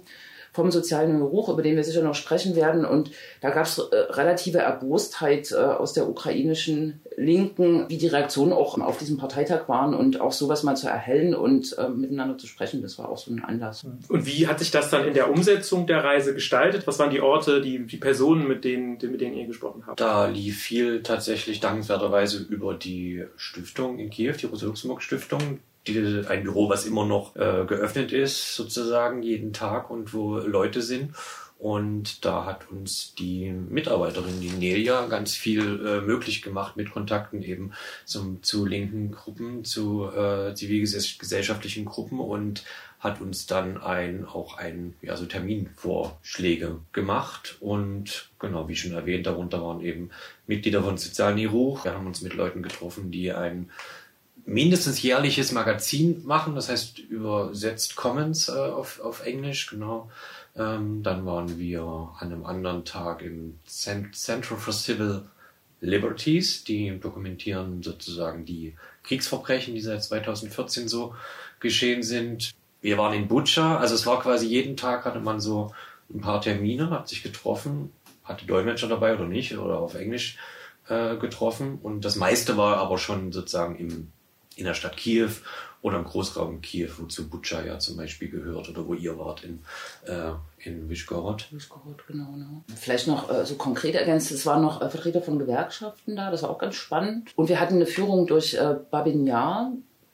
[0.51, 2.85] vom sozialen Geruch, über den wir sicher noch sprechen werden.
[2.85, 8.53] Und da gab es äh, relative Erbostheit äh, aus der ukrainischen Linken, wie die Reaktionen
[8.53, 12.47] auch auf diesem Parteitag waren und auch sowas mal zu erhellen und äh, miteinander zu
[12.47, 12.81] sprechen.
[12.81, 13.85] Das war auch so ein Anlass.
[14.07, 16.87] Und wie hat sich das dann in der Umsetzung der Reise gestaltet?
[16.87, 19.99] Was waren die Orte, die, die Personen, mit denen, mit denen ihr gesprochen habt?
[19.99, 26.69] Da lief viel tatsächlich dankenswerterweise über die Stiftung in Kiew, die Rosa-Luxemburg-Stiftung, die, ein Büro,
[26.69, 31.13] was immer noch äh, geöffnet ist, sozusagen jeden Tag und wo Leute sind.
[31.59, 37.43] Und da hat uns die Mitarbeiterin, die Nelia, ganz viel äh, möglich gemacht mit Kontakten
[37.43, 37.73] eben
[38.05, 42.63] zum, zu linken Gruppen, zu äh, zivilgesellschaftlichen Gruppen und
[42.99, 47.57] hat uns dann ein, auch ein, ja, so Terminvorschläge gemacht.
[47.59, 50.11] Und genau, wie schon erwähnt, darunter waren eben
[50.47, 51.83] Mitglieder von Sozialen Niruch.
[51.83, 53.69] Wir haben uns mit Leuten getroffen, die ein
[54.45, 60.09] mindestens jährliches Magazin machen, das heißt übersetzt Commons äh, auf, auf Englisch, genau.
[60.55, 61.81] Ähm, dann waren wir
[62.19, 65.23] an einem anderen Tag im Center for Civil
[65.81, 71.15] Liberties, die dokumentieren sozusagen die Kriegsverbrechen, die seit 2014 so
[71.59, 72.51] geschehen sind.
[72.81, 75.73] Wir waren in Butcher, also es war quasi jeden Tag hatte man so
[76.13, 80.37] ein paar Termine, hat sich getroffen, hatte Dolmetscher dabei oder nicht, oder auf Englisch
[80.87, 81.79] äh, getroffen.
[81.81, 84.11] Und das meiste war aber schon sozusagen im
[84.59, 85.31] in der Stadt Kiew
[85.81, 89.59] oder im Großraum Kiew, wozu Butscha ja zum Beispiel gehört oder wo ihr wart in,
[90.05, 91.47] äh, in Wischgorod.
[91.51, 92.63] Wischgorod, genau, genau.
[92.75, 96.43] Vielleicht noch äh, so konkret ergänzt, es waren noch äh, Vertreter von Gewerkschaften da, das
[96.43, 97.31] war auch ganz spannend.
[97.35, 99.71] Und wir hatten eine Führung durch äh, Babinjar,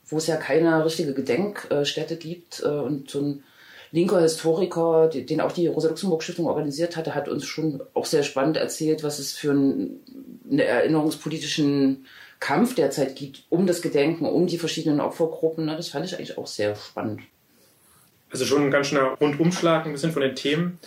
[0.07, 3.43] wo es ja keine richtige Gedenkstätte gibt äh, und so ein
[3.91, 9.03] linker Historiker, den auch die Rosa-Luxemburg-Stiftung organisiert hatte, hat uns schon auch sehr spannend erzählt,
[9.03, 12.05] was es für einen erinnerungspolitischen
[12.45, 15.65] Kampf derzeit gibt um das Gedenken, um die verschiedenen Opfergruppen.
[15.65, 17.21] Ne, das fand ich eigentlich auch sehr spannend.
[18.29, 20.77] Also schon ein ganz schöner Rundumschlag, ein bisschen von den Themen.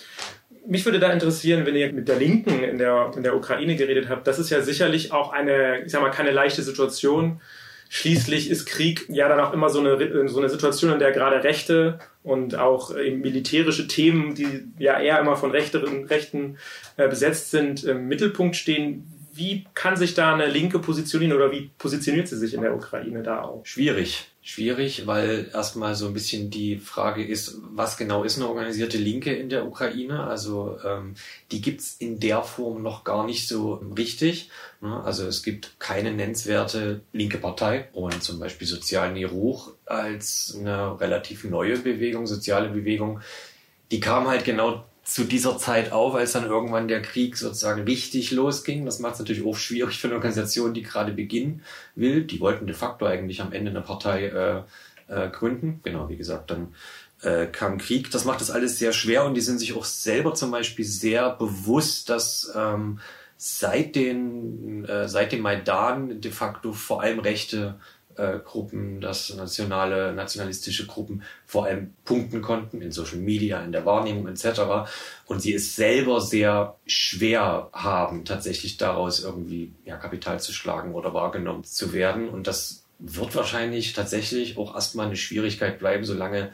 [0.68, 4.09] Mich würde da interessieren, wenn ihr mit der Linken in der, in der Ukraine geredet
[4.09, 7.40] habt, das ist ja sicherlich auch eine, ich sag mal, keine leichte Situation.
[7.88, 11.42] Schließlich ist Krieg ja dann auch immer so eine, so eine Situation, in der gerade
[11.42, 16.59] Rechte und auch militärische Themen, die ja eher immer von rechteren Rechten
[16.99, 19.17] äh, besetzt sind, im Mittelpunkt stehen.
[19.38, 23.22] Wie kann sich da eine Linke positionieren oder wie positioniert sie sich in der Ukraine
[23.22, 23.64] da auch?
[23.64, 24.27] Schwierig.
[24.42, 29.33] Schwierig, weil erstmal so ein bisschen die Frage ist, was genau ist eine organisierte Linke
[29.33, 30.24] in der Ukraine?
[30.24, 31.14] Also ähm,
[31.53, 34.51] die gibt's in der Form noch gar nicht so richtig.
[34.81, 35.03] Ne?
[35.05, 41.44] Also es gibt keine nennenswerte linke Partei und zum Beispiel Sozial Ruch als eine relativ
[41.44, 43.20] neue Bewegung, soziale Bewegung,
[43.90, 48.31] die kam halt genau zu dieser Zeit auf, als dann irgendwann der Krieg sozusagen richtig
[48.31, 48.85] losging.
[48.85, 51.62] Das macht es natürlich auch schwierig für eine Organisation, die gerade beginnen
[51.94, 52.25] will.
[52.25, 54.62] Die wollten de facto eigentlich am Ende eine Partei äh,
[55.09, 55.81] äh, gründen.
[55.83, 56.75] Genau, wie gesagt, dann
[57.23, 58.11] äh, kam Krieg.
[58.11, 61.31] Das macht das alles sehr schwer und die sind sich auch selber zum Beispiel sehr
[61.31, 63.01] bewusst, dass ähm,
[63.38, 67.77] seit, den, äh, seit dem Maidan de facto vor allem rechte
[68.18, 73.87] äh, Gruppen, dass nationale, nationalistische Gruppen vor allem punkten konnten in Social Media, in der
[73.87, 74.88] Wahrnehmung etc.
[75.26, 81.14] Und sie es selber sehr schwer haben, tatsächlich daraus irgendwie ja, Kapital zu schlagen oder
[81.14, 82.28] wahrgenommen zu werden.
[82.28, 86.50] Und das wird wahrscheinlich tatsächlich auch erstmal eine Schwierigkeit bleiben, solange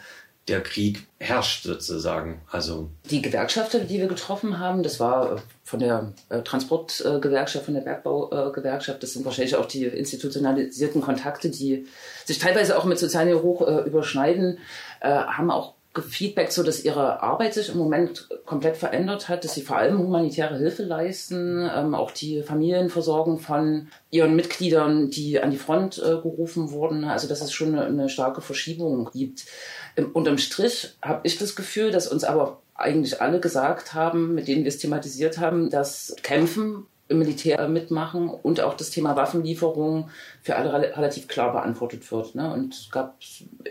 [0.48, 2.42] der Krieg herrscht sozusagen.
[2.50, 7.80] Also die Gewerkschafter, die wir getroffen haben, das war von der äh, Transportgewerkschaft, von der
[7.80, 11.86] Bergbaugewerkschaft, das sind wahrscheinlich auch die institutionalisierten Kontakte, die
[12.24, 14.58] sich teilweise auch mit sozialen Hoch äh, überschneiden,
[15.00, 19.54] äh, haben auch gefeedbackt, so dass ihre Arbeit sich im Moment komplett verändert hat, dass
[19.54, 25.52] sie vor allem humanitäre Hilfe leisten, ähm, auch die Familienversorgung von ihren Mitgliedern, die an
[25.52, 27.04] die Front äh, gerufen wurden.
[27.04, 29.46] Also dass es schon eine, eine starke Verschiebung gibt.
[29.94, 34.48] Im, unterm Strich habe ich das Gefühl, dass uns aber eigentlich alle gesagt haben, mit
[34.48, 40.10] denen wir es thematisiert haben, dass Kämpfen im Militär mitmachen und auch das Thema Waffenlieferung
[40.42, 42.34] für alle relativ klar beantwortet wird.
[42.34, 42.52] Ne?
[42.52, 43.16] Und es gab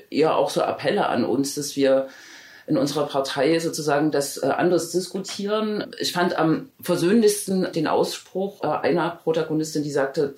[0.09, 2.07] eher auch so Appelle an uns, dass wir
[2.65, 5.91] in unserer Partei sozusagen das äh, anders diskutieren.
[5.99, 10.33] Ich fand am versöhnlichsten den Ausspruch äh, einer Protagonistin, die sagte,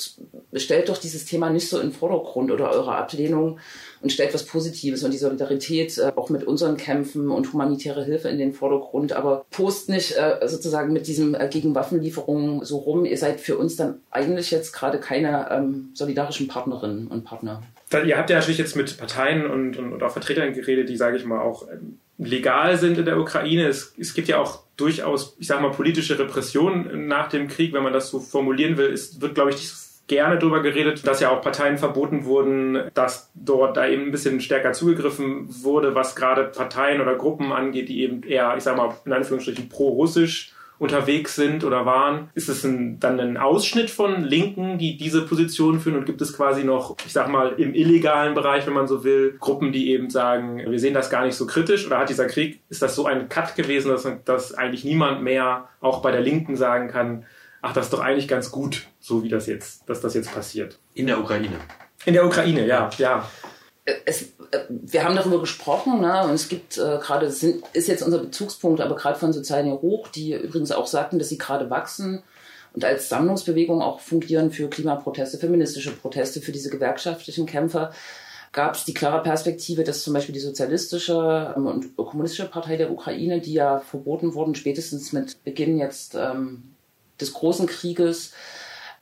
[0.60, 3.60] stellt doch dieses Thema nicht so in den Vordergrund oder eure Ablehnung
[4.02, 8.30] und stellt was Positives und die Solidarität äh, auch mit unseren Kämpfen und humanitäre Hilfe
[8.30, 13.06] in den Vordergrund, aber post nicht äh, sozusagen mit diesem äh, gegen Waffenlieferungen so rum.
[13.06, 17.62] Ihr seid für uns dann eigentlich jetzt gerade keine ähm, solidarischen Partnerinnen und Partner.
[18.06, 21.18] Ihr habt ja natürlich jetzt mit Parteien und, und, und auch Vertretern geredet, die, sage
[21.18, 23.68] ich mal, auch ähm, legal sind in der Ukraine.
[23.68, 27.84] Es, es gibt ja auch durchaus, ich sage mal, politische Repression nach dem Krieg, wenn
[27.84, 28.92] man das so formulieren will.
[28.92, 33.32] Es wird, glaube ich, nicht gerne darüber geredet, dass ja auch Parteien verboten wurden, dass
[33.34, 38.02] dort da eben ein bisschen stärker zugegriffen wurde, was gerade Parteien oder Gruppen angeht, die
[38.04, 42.30] eben eher, ich sage mal, in Anführungsstrichen pro-russisch unterwegs sind oder waren.
[42.34, 46.36] Ist es ein, dann ein Ausschnitt von Linken, die diese Position führen und gibt es
[46.36, 50.10] quasi noch, ich sag mal, im illegalen Bereich, wenn man so will, Gruppen, die eben
[50.10, 53.06] sagen, wir sehen das gar nicht so kritisch oder hat dieser Krieg, ist das so
[53.06, 57.26] ein Cut gewesen, dass, dass eigentlich niemand mehr auch bei der Linken sagen kann,
[57.66, 60.78] ach, das ist doch eigentlich ganz gut, so wie das jetzt, dass das jetzt passiert.
[60.94, 61.56] In der Ukraine.
[62.06, 63.28] In der Ukraine, ja, ja.
[64.06, 66.24] Es, äh, wir haben darüber gesprochen, ne?
[66.24, 70.08] und es gibt äh, gerade, das ist jetzt unser Bezugspunkt, aber gerade von Sozialen Hoch,
[70.10, 72.24] die übrigens auch sagten, dass sie gerade wachsen
[72.74, 77.92] und als Sammlungsbewegung auch fungieren für Klimaproteste, feministische Proteste, für diese gewerkschaftlichen Kämpfer,
[78.52, 82.92] gab es die klare Perspektive, dass zum Beispiel die sozialistische ähm, und kommunistische Partei der
[82.92, 86.75] Ukraine, die ja verboten wurden, spätestens mit Beginn jetzt ähm,
[87.20, 88.32] des großen Krieges,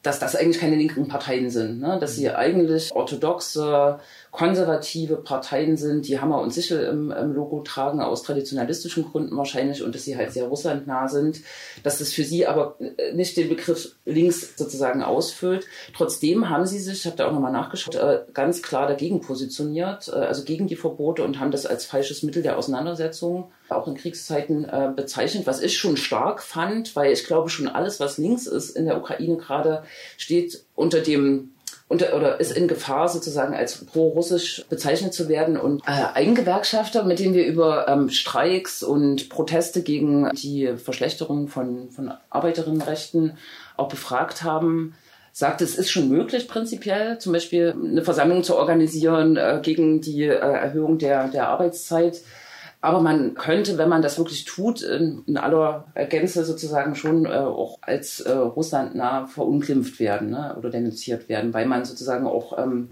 [0.04, 1.98] dass das eigentlich keine linken Parteien sind, ne?
[2.00, 4.00] dass sie eigentlich orthodoxe,
[4.32, 9.82] konservative Parteien sind, die Hammer und Sichel im, im, Logo tragen, aus traditionalistischen Gründen wahrscheinlich,
[9.82, 11.42] und dass sie halt sehr russlandnah sind,
[11.84, 15.68] dass das für sie aber äh, nicht den Begriff links sozusagen ausfüllt.
[15.96, 20.10] Trotzdem haben sie sich, ich habe da auch nochmal nachgeschaut, äh, ganz klar dagegen positioniert,
[20.10, 23.96] äh, also gegen die Verbote und haben das als falsches Mittel der Auseinandersetzung auch in
[23.96, 28.76] Kriegszeiten bezeichnet, was ich schon stark fand, weil ich glaube schon alles, was links ist
[28.76, 29.84] in der Ukraine gerade,
[30.18, 31.54] steht unter dem
[31.94, 35.58] unter, oder ist in Gefahr, sozusagen als pro-russisch bezeichnet zu werden.
[35.58, 41.48] Und äh, ein Gewerkschafter, mit dem wir über ähm, Streiks und Proteste gegen die Verschlechterung
[41.48, 43.38] von, von Arbeiterinnenrechten
[43.78, 44.96] auch befragt haben,
[45.32, 50.24] sagt, es ist schon möglich, prinzipiell zum Beispiel eine Versammlung zu organisieren äh, gegen die
[50.24, 52.22] äh, Erhöhung der, der Arbeitszeit.
[52.84, 57.30] Aber man könnte, wenn man das wirklich tut, in, in aller Gänze sozusagen schon äh,
[57.30, 62.90] auch als äh, russlandnah verunglimpft werden ne, oder denunziert werden, weil man sozusagen auch ähm,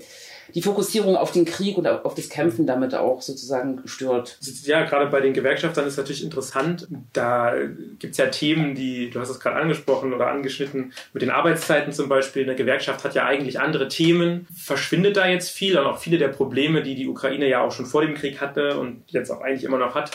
[0.54, 4.38] die Fokussierung auf den Krieg und auf das Kämpfen damit auch sozusagen stört.
[4.64, 6.88] Ja, gerade bei den Gewerkschaftern ist natürlich interessant.
[7.14, 7.54] Da
[8.00, 11.94] gibt es ja Themen, die, du hast es gerade angesprochen oder angeschnitten, mit den Arbeitszeiten
[11.94, 12.44] zum Beispiel.
[12.44, 14.48] Eine Gewerkschaft hat ja eigentlich andere Themen.
[14.56, 17.86] Verschwindet da jetzt viel und auch viele der Probleme, die die Ukraine ja auch schon
[17.86, 20.12] vor dem Krieg hatte und jetzt auch eigentlich immer noch hat,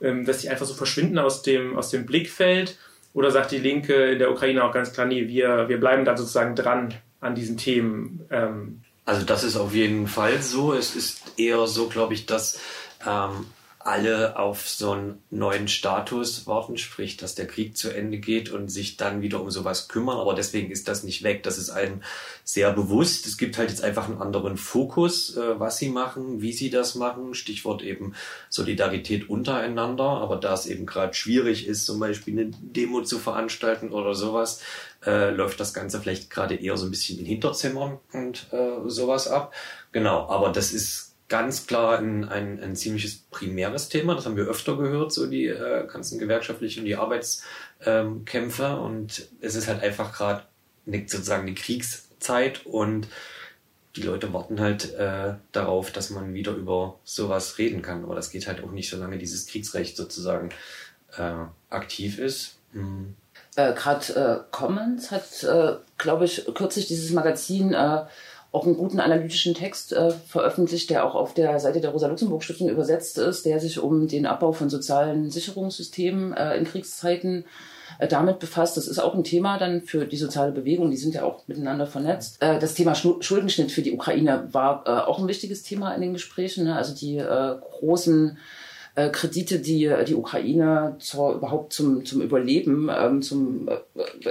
[0.00, 2.78] ähm, dass die einfach so verschwinden aus dem, aus dem Blickfeld?
[3.14, 6.16] Oder sagt die Linke in der Ukraine auch ganz klar, nee, wir, wir bleiben da
[6.16, 8.26] sozusagen dran an diesen Themen?
[8.30, 10.74] Ähm, also das ist auf jeden Fall so.
[10.74, 12.60] Es ist eher so, glaube ich, dass
[13.06, 13.46] ähm,
[13.78, 18.68] alle auf so einen neuen Status warten, sprich, dass der Krieg zu Ende geht und
[18.68, 20.18] sich dann wieder um sowas kümmern.
[20.18, 21.42] Aber deswegen ist das nicht weg.
[21.42, 22.04] Das ist allen
[22.44, 23.26] sehr bewusst.
[23.26, 26.94] Es gibt halt jetzt einfach einen anderen Fokus, äh, was sie machen, wie sie das
[26.94, 27.32] machen.
[27.32, 28.12] Stichwort eben
[28.50, 30.04] Solidarität untereinander.
[30.04, 34.60] Aber da es eben gerade schwierig ist, zum Beispiel eine Demo zu veranstalten oder sowas,
[35.06, 39.28] äh, läuft das Ganze vielleicht gerade eher so ein bisschen in Hinterzimmern und äh, sowas
[39.28, 39.54] ab.
[39.92, 44.14] Genau, aber das ist ganz klar ein, ein, ein ziemliches primäres Thema.
[44.14, 48.64] Das haben wir öfter gehört, so die äh, ganzen gewerkschaftlichen und die Arbeitskämpfe.
[48.64, 50.44] Ähm, und es ist halt einfach gerade
[51.06, 53.08] sozusagen die Kriegszeit und
[53.96, 58.04] die Leute warten halt äh, darauf, dass man wieder über sowas reden kann.
[58.04, 60.50] Aber das geht halt auch nicht, solange dieses Kriegsrecht sozusagen
[61.16, 62.58] äh, aktiv ist.
[62.72, 63.14] Hm
[63.58, 68.02] äh, gerade äh, Commons hat, äh, glaube ich, kürzlich dieses Magazin äh,
[68.52, 73.18] auch einen guten analytischen Text äh, veröffentlicht, der auch auf der Seite der Rosa-Luxemburg-Stiftung übersetzt
[73.18, 77.44] ist, der sich um den Abbau von sozialen Sicherungssystemen äh, in Kriegszeiten
[77.98, 78.76] äh, damit befasst.
[78.76, 81.86] Das ist auch ein Thema dann für die soziale Bewegung, die sind ja auch miteinander
[81.86, 82.40] vernetzt.
[82.40, 86.12] Äh, das Thema Schuldenschnitt für die Ukraine war äh, auch ein wichtiges Thema in den
[86.14, 86.64] Gesprächen.
[86.64, 86.76] Ne?
[86.76, 88.38] Also die großen
[89.12, 93.68] Kredite, die die Ukraine zur, überhaupt zum, zum Überleben, ähm, zum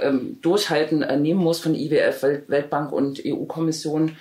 [0.00, 4.16] ähm, Durchhalten nehmen muss von IWF, Weltbank und EU-Kommission,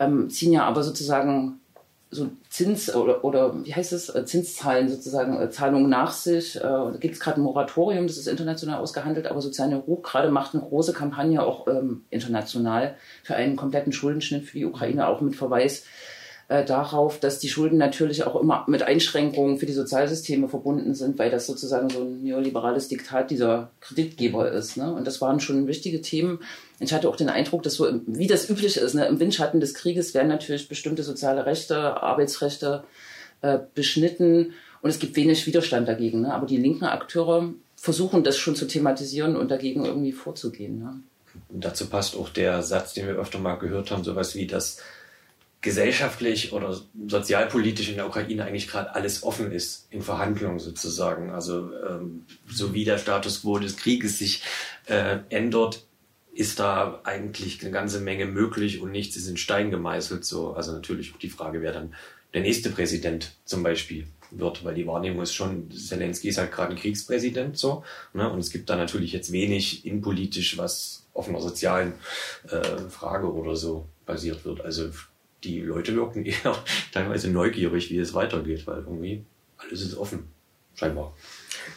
[0.00, 1.60] ähm, ziehen ja aber sozusagen
[2.12, 6.56] so Zins oder, oder wie heißt es, äh, Zinszahlen sozusagen, äh, Zahlungen nach sich.
[6.56, 10.30] Äh, da gibt es gerade ein Moratorium, das ist international ausgehandelt, aber Soziale Ruch gerade
[10.30, 15.22] macht eine große Kampagne auch ähm, international für einen kompletten Schuldenschnitt für die Ukraine, auch
[15.22, 15.84] mit Verweis
[16.52, 21.18] äh, darauf, dass die Schulden natürlich auch immer mit Einschränkungen für die Sozialsysteme verbunden sind,
[21.18, 24.76] weil das sozusagen so ein neoliberales Diktat dieser Kreditgeber ist.
[24.76, 24.92] Ne?
[24.92, 26.40] Und das waren schon wichtige Themen.
[26.78, 29.06] Ich hatte auch den Eindruck, dass so, wie das üblich ist, ne?
[29.06, 32.84] im Windschatten des Krieges werden natürlich bestimmte soziale Rechte, Arbeitsrechte
[33.40, 36.20] äh, beschnitten und es gibt wenig Widerstand dagegen.
[36.20, 36.34] Ne?
[36.34, 40.80] Aber die linken Akteure versuchen das schon zu thematisieren und dagegen irgendwie vorzugehen.
[40.80, 41.00] Ne?
[41.48, 44.82] Dazu passt auch der Satz, den wir öfter mal gehört haben, sowas wie, dass
[45.62, 51.30] gesellschaftlich oder sozialpolitisch in der Ukraine eigentlich gerade alles offen ist in Verhandlungen sozusagen.
[51.30, 54.42] Also ähm, so wie der Status quo des Krieges sich
[54.86, 55.84] äh, ändert,
[56.34, 60.24] ist da eigentlich eine ganze Menge möglich und nichts ist in Stein gemeißelt.
[60.24, 61.94] So, also natürlich auch die Frage, wer dann
[62.34, 66.72] der nächste Präsident zum Beispiel wird, weil die Wahrnehmung ist schon, Zelensky ist halt gerade
[66.72, 67.84] ein Kriegspräsident so,
[68.14, 68.30] ne?
[68.30, 71.92] und es gibt da natürlich jetzt wenig innenpolitisch, was auf einer sozialen
[72.48, 74.62] äh, Frage oder so basiert wird.
[74.62, 74.90] Also
[75.44, 76.56] die Leute wirken eher
[76.92, 79.24] teilweise neugierig, wie es weitergeht, weil irgendwie
[79.58, 80.28] alles ist offen,
[80.74, 81.14] scheinbar.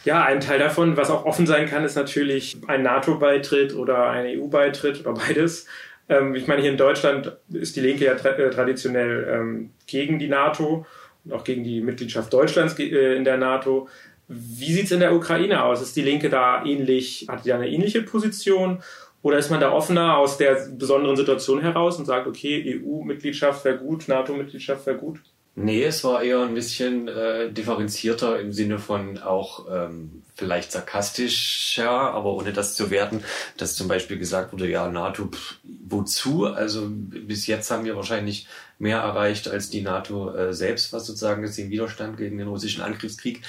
[0.04, 4.40] Ja, ein Teil davon, was auch offen sein kann, ist natürlich ein NATO-Beitritt oder ein
[4.40, 5.68] EU-Beitritt oder beides.
[6.10, 10.28] Ähm, ich meine, hier in Deutschland ist die Linke ja äh, traditionell ähm, gegen die
[10.28, 10.86] NATO
[11.24, 13.88] und auch gegen die Mitgliedschaft Deutschlands äh, in der NATO.
[14.28, 15.82] Wie sieht es in der Ukraine aus?
[15.82, 18.82] Ist die Linke da ähnlich, hat die eine ähnliche Position?
[19.26, 23.80] Oder ist man da offener aus der besonderen Situation heraus und sagt, okay, EU-Mitgliedschaft wäre
[23.80, 25.20] gut, NATO-Mitgliedschaft wäre gut?
[25.56, 31.90] Nee, es war eher ein bisschen äh, differenzierter im Sinne von auch ähm, vielleicht sarkastischer,
[31.90, 33.24] aber ohne das zu werten,
[33.58, 36.46] dass zum Beispiel gesagt wurde, ja, NATO, pff, wozu?
[36.46, 38.46] Also bis jetzt haben wir wahrscheinlich
[38.78, 43.42] mehr erreicht als die NATO äh, selbst, was sozusagen den Widerstand gegen den russischen Angriffskrieg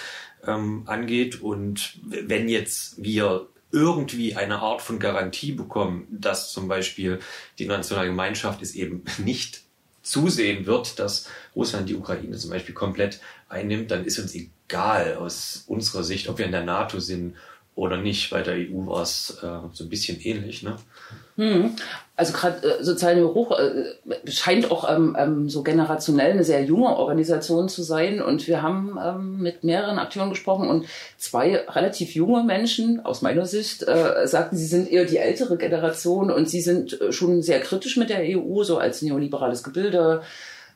[0.46, 1.42] ähm, angeht.
[1.42, 7.20] Und wenn jetzt wir irgendwie eine Art von Garantie bekommen, dass zum Beispiel
[7.58, 9.60] die internationale Gemeinschaft es eben nicht
[10.02, 15.64] zusehen wird, dass Russland die Ukraine zum Beispiel komplett einnimmt, dann ist uns egal aus
[15.66, 17.36] unserer Sicht, ob wir in der NATO sind
[17.74, 18.30] oder nicht.
[18.30, 20.62] Bei der EU war es äh, so ein bisschen ähnlich.
[20.62, 20.76] Ne?
[21.36, 21.76] Hm.
[22.18, 26.96] Also gerade äh, soziale Hoch äh, scheint auch ähm, ähm, so generationell eine sehr junge
[26.96, 28.22] Organisation zu sein.
[28.22, 30.86] Und wir haben ähm, mit mehreren Akteuren gesprochen und
[31.18, 36.30] zwei relativ junge Menschen aus meiner Sicht äh, sagten, sie sind eher die ältere Generation
[36.30, 40.22] und sie sind äh, schon sehr kritisch mit der EU, so als neoliberales Gebilde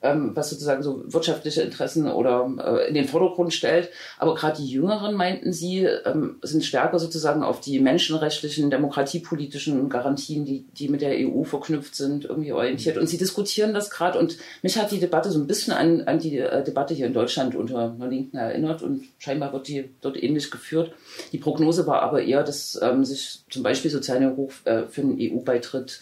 [0.03, 3.91] ähm, was sozusagen so wirtschaftliche Interessen oder äh, in den Vordergrund stellt.
[4.19, 10.45] Aber gerade die Jüngeren, meinten sie, ähm, sind stärker sozusagen auf die menschenrechtlichen, demokratiepolitischen Garantien,
[10.45, 12.97] die, die mit der EU verknüpft sind, irgendwie orientiert.
[12.97, 14.19] Und sie diskutieren das gerade.
[14.19, 17.15] Und mich hat die Debatte so ein bisschen an, an die äh, Debatte hier in
[17.15, 18.83] Deutschland unter einer Linken erinnert.
[18.83, 20.93] Und scheinbar wird die dort ähnlich geführt.
[21.33, 25.19] Die Prognose war aber eher, dass ähm, sich zum Beispiel soziale Ruf äh, für einen
[25.21, 26.01] EU-Beitritt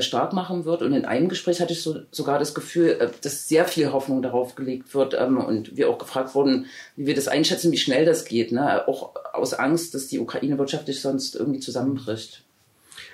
[0.00, 0.82] stark machen wird.
[0.82, 4.22] Und in einem Gespräch hatte ich so, sogar das Gefühl, äh, dass sehr viel Hoffnung
[4.22, 6.66] darauf gelegt wird ähm, und wir auch gefragt wurden,
[6.96, 8.52] wie wir das einschätzen, wie schnell das geht.
[8.52, 8.86] Ne?
[8.88, 12.44] Auch aus Angst, dass die Ukraine wirtschaftlich sonst irgendwie zusammenbricht.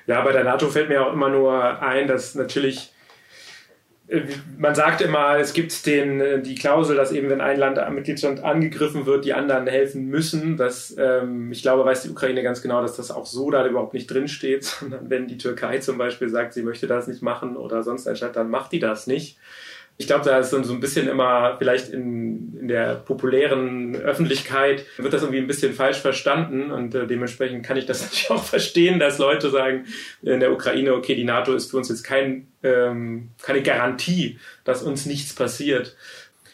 [0.07, 2.98] Ja, bei der NATO fällt mir auch immer nur ein, dass natürlich äh,
[4.57, 7.95] man sagt immer, es gibt den, äh, die Klausel, dass eben, wenn ein Land, ein
[7.95, 10.57] Mitgliedsland angegriffen wird, die anderen helfen müssen.
[10.57, 13.93] Das, ähm, ich glaube, weiß die Ukraine ganz genau, dass das auch so da überhaupt
[13.93, 17.83] nicht drinsteht, sondern wenn die Türkei zum Beispiel sagt, sie möchte das nicht machen oder
[17.83, 19.39] sonst ein Staat, dann macht die das nicht
[20.01, 24.87] ich glaube, da ist dann so ein bisschen immer, vielleicht in, in der populären Öffentlichkeit,
[24.97, 28.45] wird das irgendwie ein bisschen falsch verstanden und äh, dementsprechend kann ich das natürlich auch
[28.45, 29.87] verstehen, dass Leute sagen
[30.23, 34.85] in der Ukraine, okay, die NATO ist für uns jetzt kein, ähm, keine Garantie, dass
[34.85, 35.97] uns nichts passiert.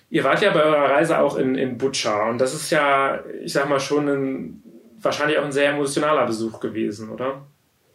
[0.08, 3.52] Ihr wart ja bei eurer Reise auch in, in Butscha und das ist ja, ich
[3.52, 4.62] sag mal, schon ein,
[5.02, 7.46] wahrscheinlich auch ein sehr emotionaler Besuch gewesen, oder?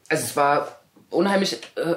[0.09, 0.79] Also es war
[1.09, 1.95] unheimlich äh,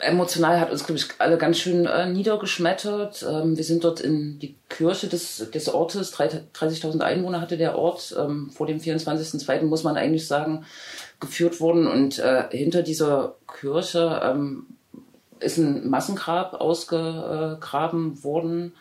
[0.00, 3.24] emotional hat uns, glaube ich, alle ganz schön äh, niedergeschmettert.
[3.28, 8.14] Ähm, wir sind dort in die Kirche des, des Ortes, 30.000 Einwohner hatte der Ort,
[8.18, 9.62] ähm, vor dem 24.02.
[9.62, 10.64] muss man eigentlich sagen,
[11.20, 11.86] geführt worden.
[11.86, 14.66] Und äh, hinter dieser Kirche ähm,
[15.38, 18.72] ist ein Massengrab ausgegraben worden.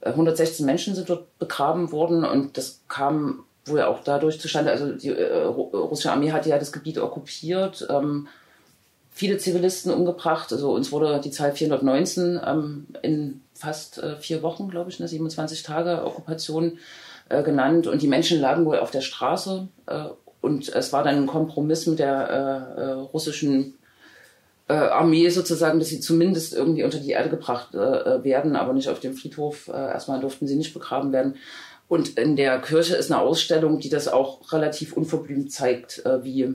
[0.00, 5.08] 116 Menschen sind dort begraben worden und das kam wohl auch dadurch zustande, also die
[5.08, 8.28] äh, russische Armee hatte ja das Gebiet okkupiert, ähm,
[9.18, 14.68] viele Zivilisten umgebracht, also uns wurde die Zahl 419 ähm, in fast äh, vier Wochen,
[14.68, 16.78] glaube ich, ne, 27 Tage Okkupation
[17.28, 20.04] äh, genannt und die Menschen lagen wohl auf der Straße äh,
[20.40, 23.74] und es war dann ein Kompromiss mit der äh, äh, russischen
[24.70, 29.14] Armee sozusagen, dass sie zumindest irgendwie unter die Erde gebracht werden, aber nicht auf dem
[29.14, 29.68] Friedhof.
[29.68, 31.36] erstmal durften sie nicht begraben werden.
[31.88, 36.52] Und in der Kirche ist eine Ausstellung, die das auch relativ unverblümt zeigt, äh, wie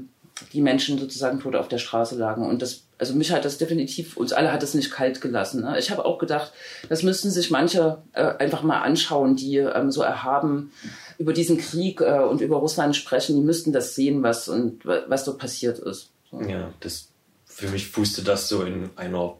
[0.51, 2.45] die Menschen sozusagen tot auf der Straße lagen.
[2.45, 5.61] Und das, also mich hat das definitiv, uns alle hat das nicht kalt gelassen.
[5.61, 5.77] Ne?
[5.77, 6.51] Ich habe auch gedacht,
[6.89, 10.71] das müssten sich manche äh, einfach mal anschauen, die ähm, so erhaben
[11.17, 13.35] über diesen Krieg äh, und über Russland sprechen.
[13.35, 16.11] Die müssten das sehen, was und was dort passiert ist.
[16.29, 16.41] So.
[16.41, 17.09] Ja, das
[17.45, 19.37] für mich fußte das so in einer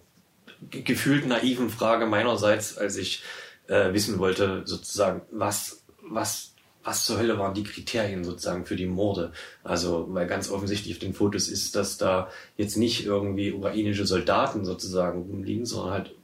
[0.70, 3.24] gefühlt naiven Frage meinerseits, als ich
[3.68, 6.53] äh, wissen wollte, sozusagen, was was,
[6.84, 9.32] was zur Hölle waren die Kriterien sozusagen für die Morde?
[9.64, 14.66] Also, weil ganz offensichtlich auf den Fotos ist, dass da jetzt nicht irgendwie ukrainische Soldaten
[14.66, 16.16] sozusagen rumliegen, sondern halt,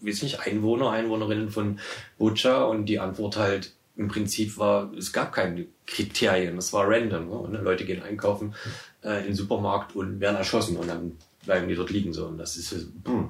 [0.00, 1.80] weiß nicht, Einwohner, Einwohnerinnen von
[2.18, 7.50] Bucha und die Antwort halt im Prinzip war, es gab keine Kriterien, es war random.
[7.50, 7.60] Ne?
[7.60, 8.54] Leute gehen einkaufen
[9.02, 12.26] äh, in den Supermarkt und werden erschossen und dann bleiben die dort liegen so.
[12.26, 12.74] Und das ist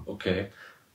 [0.05, 0.49] okay.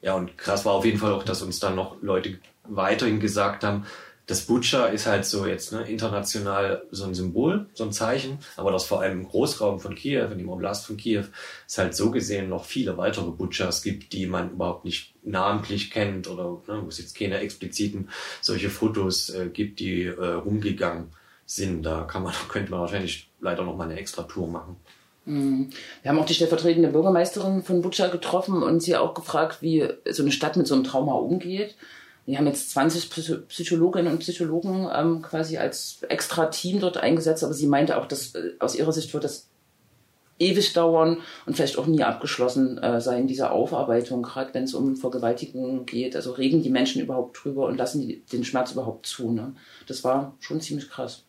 [0.03, 3.63] Ja, und krass war auf jeden Fall auch, dass uns dann noch Leute weiterhin gesagt
[3.63, 3.85] haben,
[4.25, 8.71] das Butcher ist halt so jetzt ne, international so ein Symbol, so ein Zeichen, aber
[8.71, 11.25] dass vor allem im Großraum von Kiew, in dem Oblast von Kiew,
[11.67, 16.29] es halt so gesehen noch viele weitere Butchers gibt, die man überhaupt nicht namentlich kennt
[16.29, 18.09] oder ne, wo es jetzt keine expliziten
[18.41, 21.07] solche Fotos äh, gibt, die äh, rumgegangen
[21.45, 21.83] sind.
[21.83, 24.77] Da kann man, könnte man wahrscheinlich leider noch mal eine extra Tour machen.
[25.25, 25.69] Mhm.
[26.01, 30.23] Wir haben auch die stellvertretende Bürgermeisterin von Butcher getroffen und sie auch gefragt, wie so
[30.23, 31.75] eine Stadt mit so einem Trauma umgeht.
[32.25, 37.53] Wir haben jetzt 20 Psychologinnen und Psychologen ähm, quasi als extra Team dort eingesetzt, aber
[37.53, 39.49] sie meinte auch, dass äh, aus ihrer Sicht wird das
[40.39, 44.95] ewig dauern und vielleicht auch nie abgeschlossen äh, sein, diese Aufarbeitung, gerade wenn es um
[44.95, 46.15] Vergewaltigung geht.
[46.15, 49.31] Also reden die Menschen überhaupt drüber und lassen die den Schmerz überhaupt zu.
[49.31, 49.53] Ne?
[49.87, 51.23] Das war schon ziemlich krass.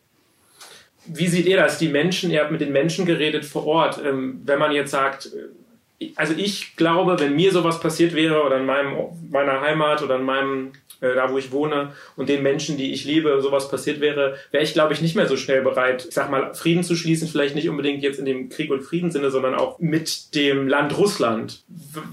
[1.07, 1.77] Wie seht ihr das?
[1.77, 4.01] Die Menschen, ihr habt mit den Menschen geredet vor Ort.
[4.03, 8.57] Ähm, wenn man jetzt sagt, äh, also ich glaube, wenn mir sowas passiert wäre oder
[8.57, 8.95] in meinem,
[9.29, 13.41] meiner Heimat oder in meinem da wo ich wohne und den Menschen, die ich liebe,
[13.41, 16.53] sowas passiert wäre, wäre ich, glaube ich, nicht mehr so schnell bereit, ich sag mal,
[16.53, 20.35] Frieden zu schließen, vielleicht nicht unbedingt jetzt in dem Krieg- und Friedenssinne, sondern auch mit
[20.35, 21.63] dem Land Russland.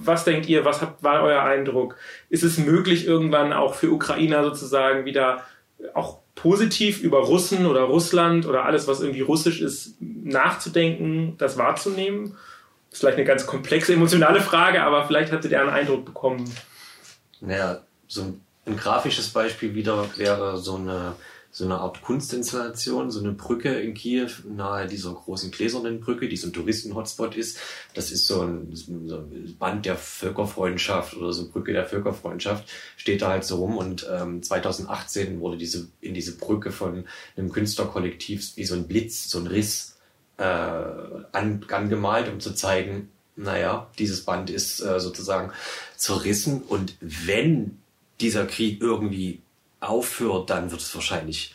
[0.05, 1.97] Was denkt ihr, was habt, war euer Eindruck?
[2.29, 5.43] Ist es möglich, irgendwann auch für Ukrainer sozusagen wieder
[5.95, 12.37] auch positiv über Russen oder Russland oder alles, was irgendwie russisch ist, nachzudenken, das wahrzunehmen?
[12.91, 16.45] Das ist vielleicht eine ganz komplexe emotionale Frage, aber vielleicht hattet ihr einen Eindruck bekommen.
[17.41, 21.17] Naja, so ein ein grafisches Beispiel wieder wäre so eine,
[21.51, 26.37] so eine Art Kunstinstallation, so eine Brücke in Kiew nahe dieser großen gläsernen Brücke, die
[26.37, 27.59] so ein Touristen-Hotspot ist.
[27.95, 33.23] Das ist so ein, so ein, Band der Völkerfreundschaft oder so Brücke der Völkerfreundschaft, steht
[33.23, 33.77] da halt so rum.
[33.77, 37.05] Und ähm, 2018 wurde diese in diese Brücke von
[37.37, 39.99] einem Künstlerkollektiv wie so ein Blitz, so ein Riss
[40.39, 45.53] äh, an, angemalt, um zu zeigen, naja, dieses Band ist äh, sozusagen
[45.97, 47.82] zerrissen und wenn
[48.23, 49.43] dieser Krieg irgendwie
[49.81, 51.55] aufhört, dann wird es wahrscheinlich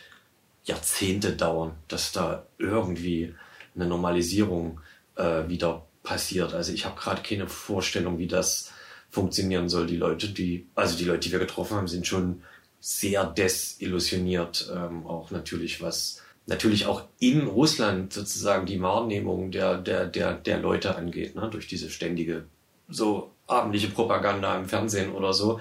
[0.64, 3.34] Jahrzehnte dauern, dass da irgendwie
[3.74, 4.80] eine Normalisierung
[5.16, 6.54] äh, wieder passiert.
[6.54, 8.72] Also ich habe gerade keine Vorstellung, wie das
[9.10, 9.86] funktionieren soll.
[9.86, 12.42] Die Leute, die, also die Leute, die wir getroffen haben, sind schon
[12.80, 20.06] sehr desillusioniert, ähm, auch natürlich was natürlich auch in Russland sozusagen die Wahrnehmung der, der,
[20.06, 21.48] der, der Leute angeht, ne?
[21.50, 22.44] durch diese ständige
[22.88, 25.60] so abendliche Propaganda im Fernsehen oder so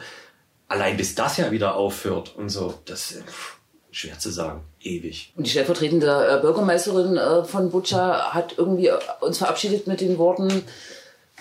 [0.68, 3.24] allein bis das ja wieder aufhört und so, das ist
[3.91, 5.34] schwer zu sagen, ewig.
[5.36, 10.18] Und die stellvertretende äh, Bürgermeisterin äh, von Butscha hat irgendwie äh, uns verabschiedet mit den
[10.18, 10.63] Worten,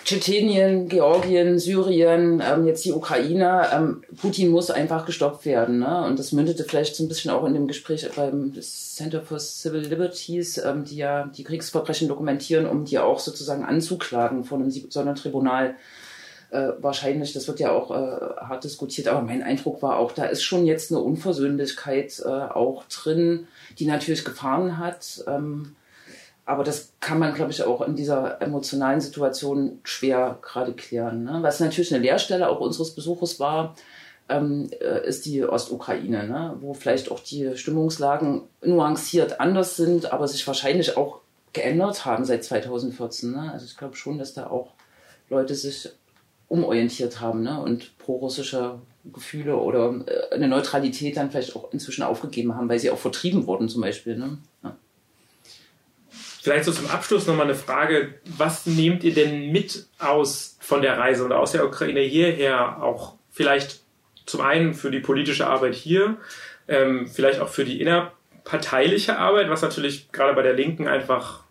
[0.07, 3.67] Tschetschenien, Georgien, Syrien, ähm, jetzt die Ukraine.
[3.73, 5.79] Ähm, Putin muss einfach gestoppt werden.
[5.79, 6.05] Ne?
[6.05, 9.81] Und das mündete vielleicht so ein bisschen auch in dem Gespräch beim Center for Civil
[9.81, 15.75] Liberties, ähm, die ja die Kriegsverbrechen dokumentieren, um die auch sozusagen anzuklagen vor einem Sondertribunal
[16.49, 20.25] äh, wahrscheinlich, das wird ja auch äh, hart diskutiert, aber mein Eindruck war auch, da
[20.25, 23.47] ist schon jetzt eine Unversöhnlichkeit äh, auch drin,
[23.79, 25.23] die natürlich Gefahren hat.
[25.27, 25.75] Ähm,
[26.45, 31.25] aber das kann man, glaube ich, auch in dieser emotionalen Situation schwer gerade klären.
[31.25, 31.39] Ne?
[31.41, 33.75] Was natürlich eine Leerstelle auch unseres Besuches war,
[34.29, 36.55] ähm, äh, ist die Ostukraine, ne?
[36.61, 41.19] wo vielleicht auch die Stimmungslagen nuanciert anders sind, aber sich wahrscheinlich auch
[41.51, 43.31] geändert haben seit 2014.
[43.31, 43.51] Ne?
[43.51, 44.71] Also ich glaube schon, dass da auch
[45.29, 45.89] Leute sich
[46.47, 47.59] umorientiert haben ne?
[47.59, 52.91] und pro-russische Gefühle oder äh, eine Neutralität dann vielleicht auch inzwischen aufgegeben haben, weil sie
[52.91, 54.17] auch vertrieben wurden zum Beispiel.
[54.17, 54.37] Ne?
[54.63, 54.75] Ja.
[56.41, 58.15] Vielleicht so zum Abschluss nochmal eine Frage.
[58.37, 62.81] Was nehmt ihr denn mit aus von der Reise oder aus der Ukraine hierher?
[62.81, 63.81] Auch vielleicht
[64.25, 66.17] zum einen für die politische Arbeit hier,
[66.67, 71.43] ähm, vielleicht auch für die innerparteiliche Arbeit, was natürlich gerade bei der Linken einfach,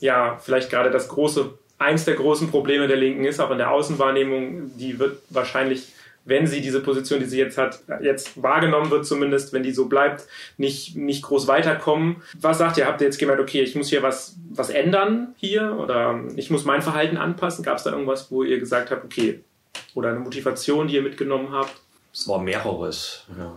[0.00, 3.70] ja, vielleicht gerade das große, eins der großen Probleme der Linken ist, auch in der
[3.70, 5.88] Außenwahrnehmung, die wird wahrscheinlich
[6.26, 9.86] wenn sie diese Position, die sie jetzt hat, jetzt wahrgenommen wird zumindest, wenn die so
[9.86, 10.26] bleibt,
[10.58, 12.16] nicht, nicht groß weiterkommen.
[12.38, 12.86] Was sagt ihr?
[12.86, 16.64] Habt ihr jetzt gemeint, okay, ich muss hier was, was ändern hier oder ich muss
[16.64, 17.64] mein Verhalten anpassen?
[17.64, 19.40] Gab es da irgendwas, wo ihr gesagt habt, okay,
[19.94, 21.80] oder eine Motivation, die ihr mitgenommen habt?
[22.12, 23.56] Es war mehreres, ja.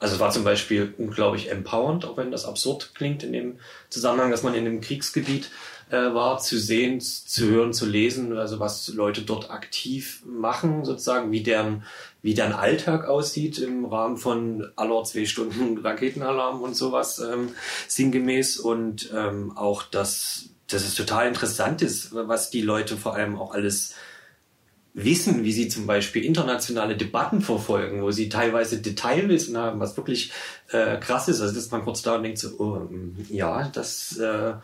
[0.00, 4.32] Also es war zum Beispiel unglaublich empowernd, auch wenn das absurd klingt in dem Zusammenhang,
[4.32, 5.48] dass man in einem Kriegsgebiet
[5.96, 11.42] war, zu sehen, zu hören, zu lesen, also was Leute dort aktiv machen, sozusagen, wie
[11.42, 11.84] deren,
[12.22, 17.50] wie deren Alltag aussieht im Rahmen von aller zwei Stunden Raketenalarm und sowas, ähm,
[17.88, 18.58] sinngemäß.
[18.58, 23.52] Und ähm, auch, dass, dass es total interessant ist, was die Leute vor allem auch
[23.52, 23.94] alles
[24.94, 30.32] wissen, wie sie zum Beispiel internationale Debatten verfolgen, wo sie teilweise Detailwissen haben, was wirklich
[30.70, 31.40] äh, krass ist.
[31.40, 34.54] Also dass man kurz da und denkt so, oh, mm, ja, das äh,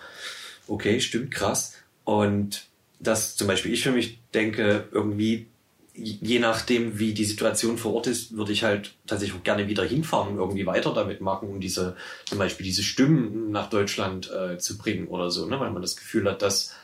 [0.68, 1.74] okay, stimmt, krass.
[2.04, 2.66] Und
[3.00, 5.46] dass zum Beispiel ich für mich denke, irgendwie,
[5.94, 9.84] je nachdem, wie die Situation vor Ort ist, würde ich halt tatsächlich auch gerne wieder
[9.84, 14.58] hinfahren und irgendwie weiter damit machen, um diese, zum Beispiel diese Stimmen nach Deutschland äh,
[14.58, 15.58] zu bringen oder so, ne?
[15.58, 16.74] weil man das Gefühl hat, dass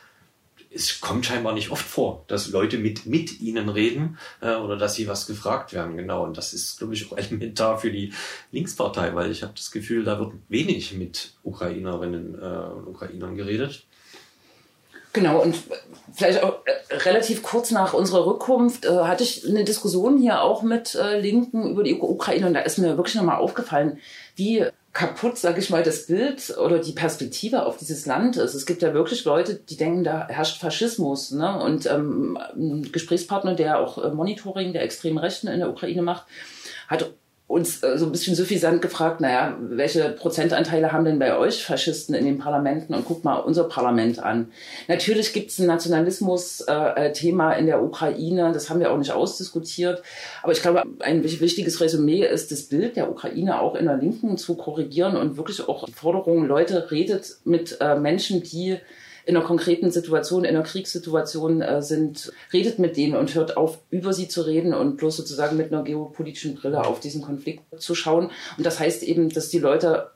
[0.75, 4.95] es kommt scheinbar nicht oft vor, dass Leute mit, mit ihnen reden äh, oder dass
[4.95, 5.97] sie was gefragt werden.
[5.97, 6.25] Genau.
[6.25, 8.12] Und das ist, glaube ich, auch elementar für die
[8.51, 13.85] Linkspartei, weil ich habe das Gefühl, da wird wenig mit Ukrainerinnen äh, und Ukrainern geredet.
[15.12, 15.55] Genau, und
[16.12, 20.62] vielleicht auch äh, relativ kurz nach unserer Rückkunft äh, hatte ich eine Diskussion hier auch
[20.62, 24.01] mit äh, Linken über die Ukraine und da ist mir wirklich nochmal aufgefallen,
[24.35, 28.55] wie kaputt, sage ich mal, das Bild oder die Perspektive auf dieses Land ist.
[28.55, 31.32] Es gibt ja wirklich Leute, die denken, da herrscht Faschismus.
[31.32, 31.61] Ne?
[31.61, 36.26] Und ähm, ein Gesprächspartner, der auch äh, Monitoring der extremen Rechten in der Ukraine macht,
[36.86, 37.12] hat
[37.47, 42.14] uns äh, so ein bisschen suffisant gefragt, naja, welche Prozentanteile haben denn bei euch Faschisten
[42.14, 42.95] in den Parlamenten?
[42.95, 44.51] Und guckt mal unser Parlament an.
[44.88, 50.03] Natürlich gibt es ein Nationalismus-Thema äh, in der Ukraine, das haben wir auch nicht ausdiskutiert.
[50.42, 54.38] Aber ich glaube, ein wichtiges Resümee ist, das Bild der Ukraine auch in der Linken
[54.38, 58.78] zu korrigieren und wirklich auch die Forderung, Leute, redet mit äh, Menschen, die
[59.27, 63.79] in einer konkreten Situation, in einer Kriegssituation äh, sind, redet mit denen und hört auf,
[63.91, 67.95] über sie zu reden und bloß sozusagen mit einer geopolitischen Brille auf diesen Konflikt zu
[67.95, 68.31] schauen.
[68.57, 70.11] Und das heißt eben, dass die Leute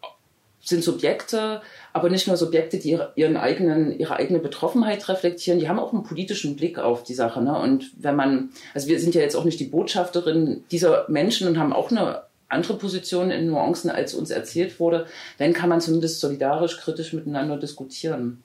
[0.61, 5.79] sind Subjekte, aber nicht nur Subjekte, die ihren eigenen, ihre eigene Betroffenheit reflektieren, die haben
[5.79, 7.41] auch einen politischen Blick auf die Sache.
[7.41, 7.59] Ne?
[7.59, 11.59] Und wenn man, also wir sind ja jetzt auch nicht die Botschafterin dieser Menschen und
[11.59, 15.07] haben auch eine andere Position in Nuancen, als uns erzählt wurde,
[15.39, 18.43] dann kann man zumindest solidarisch, kritisch miteinander diskutieren.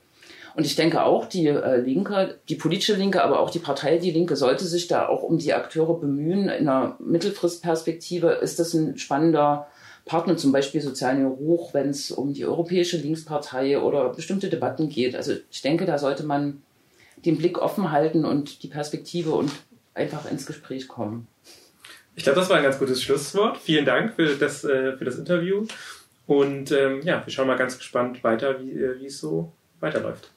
[0.56, 4.12] Und ich denke auch, die äh, Linke, die politische Linke, aber auch die Partei Die
[4.12, 6.44] Linke sollte sich da auch um die Akteure bemühen.
[6.50, 9.68] In einer Mittelfristperspektive ist das ein spannender
[10.06, 15.16] Partner, zum Beispiel Soziale Ruch, wenn es um die Europäische Linkspartei oder bestimmte Debatten geht.
[15.16, 16.62] Also ich denke, da sollte man
[17.26, 19.52] den Blick offen halten und die Perspektive und
[19.94, 21.28] einfach ins Gespräch kommen.
[22.16, 23.58] Ich glaube, das war ein ganz gutes Schlusswort.
[23.58, 25.66] Vielen Dank für das, äh, für das Interview.
[26.28, 30.30] Und ähm, ja, wir schauen mal ganz gespannt weiter, wie, äh, wie es so weiterläuft.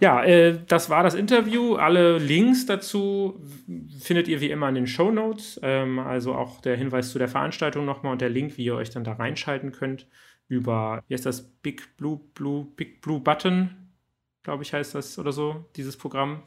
[0.00, 1.74] Ja, äh, das war das Interview.
[1.74, 3.40] Alle Links dazu
[4.00, 5.58] findet ihr wie immer in den Show Notes.
[5.62, 8.90] Ähm, also auch der Hinweis zu der Veranstaltung nochmal und der Link, wie ihr euch
[8.90, 10.06] dann da reinschalten könnt
[10.46, 13.70] über, wie heißt das, Big Blue, Blue, Big Blue Button,
[14.42, 16.42] glaube ich, heißt das oder so, dieses Programm.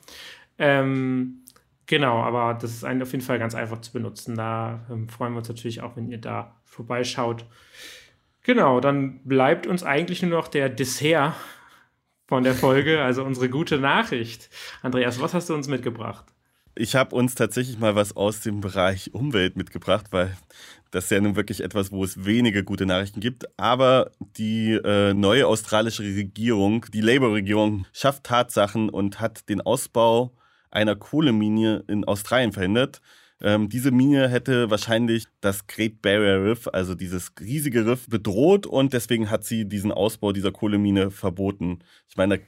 [0.58, 1.44] Ähm,
[1.86, 4.36] genau, aber das ist ein, auf jeden Fall ganz einfach zu benutzen.
[4.36, 7.46] Da ähm, freuen wir uns natürlich auch, wenn ihr da vorbeischaut.
[8.44, 11.36] Genau, dann bleibt uns eigentlich nur noch der Dessert
[12.32, 14.50] von der Folge, also unsere gute Nachricht.
[14.82, 16.24] Andreas, was hast du uns mitgebracht?
[16.76, 20.38] Ich habe uns tatsächlich mal was aus dem Bereich Umwelt mitgebracht, weil
[20.92, 23.48] das ist ja nun wirklich etwas, wo es wenige gute Nachrichten gibt.
[23.60, 30.32] Aber die äh, neue australische Regierung, die Labour-Regierung, schafft Tatsachen und hat den Ausbau
[30.70, 33.02] einer Kohlemine in Australien verhindert.
[33.42, 38.94] Ähm, diese Mine hätte wahrscheinlich das Great Barrier Reef, also dieses riesige Riff, bedroht und
[38.94, 41.80] deswegen hat sie diesen Ausbau dieser Kohlemine verboten.
[42.08, 42.44] Ich meine, da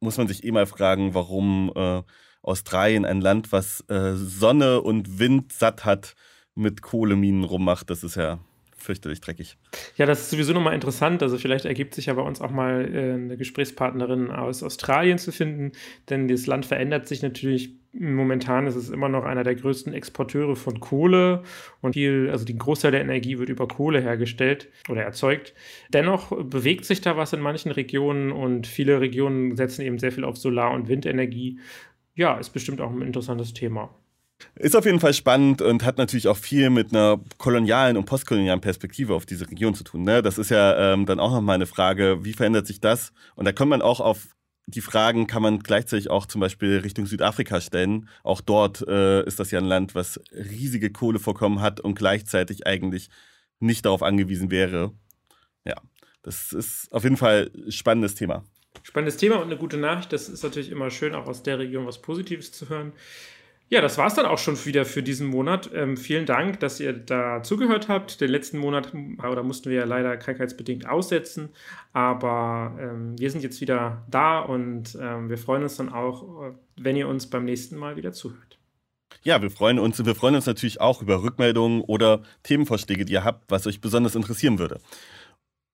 [0.00, 2.02] muss man sich eh mal fragen, warum äh,
[2.42, 6.14] Australien, ein Land, was äh, Sonne und Wind satt hat,
[6.54, 7.90] mit Kohleminen rummacht.
[7.90, 8.38] Das ist ja
[8.84, 9.56] fürchterlich dreckig.
[9.96, 11.22] Ja, das ist sowieso nochmal interessant.
[11.22, 15.32] Also vielleicht ergibt sich ja bei uns auch mal äh, eine Gesprächspartnerin aus Australien zu
[15.32, 15.72] finden,
[16.10, 17.74] denn das Land verändert sich natürlich.
[17.96, 21.44] Momentan ist es immer noch einer der größten Exporteure von Kohle
[21.80, 25.54] und viel, also die Großteil der Energie wird über Kohle hergestellt oder erzeugt.
[25.92, 30.24] Dennoch bewegt sich da was in manchen Regionen und viele Regionen setzen eben sehr viel
[30.24, 31.60] auf Solar- und Windenergie.
[32.16, 33.94] Ja, ist bestimmt auch ein interessantes Thema.
[34.56, 38.60] Ist auf jeden Fall spannend und hat natürlich auch viel mit einer kolonialen und postkolonialen
[38.60, 40.04] Perspektive auf diese Region zu tun.
[40.04, 40.22] Ne?
[40.22, 43.12] Das ist ja ähm, dann auch nochmal eine Frage, wie verändert sich das?
[43.34, 44.34] Und da kommt man auch auf
[44.66, 48.08] die Fragen, kann man gleichzeitig auch zum Beispiel Richtung Südafrika stellen.
[48.22, 53.10] Auch dort äh, ist das ja ein Land, was riesige Kohlevorkommen hat und gleichzeitig eigentlich
[53.60, 54.92] nicht darauf angewiesen wäre.
[55.64, 55.74] Ja,
[56.22, 58.44] das ist auf jeden Fall ein spannendes Thema.
[58.82, 60.12] Spannendes Thema und eine gute Nachricht.
[60.12, 62.92] Das ist natürlich immer schön, auch aus der Region was Positives zu hören.
[63.70, 65.70] Ja, das war es dann auch schon wieder für diesen Monat.
[65.74, 68.20] Ähm, vielen Dank, dass ihr da zugehört habt.
[68.20, 71.48] Den letzten Monat oder mussten wir ja leider krankheitsbedingt aussetzen,
[71.92, 76.96] aber ähm, wir sind jetzt wieder da und ähm, wir freuen uns dann auch, wenn
[76.96, 78.58] ihr uns beim nächsten Mal wieder zuhört.
[79.22, 80.04] Ja, wir freuen uns.
[80.04, 84.14] Wir freuen uns natürlich auch über Rückmeldungen oder Themenvorschläge, die ihr habt, was euch besonders
[84.14, 84.80] interessieren würde.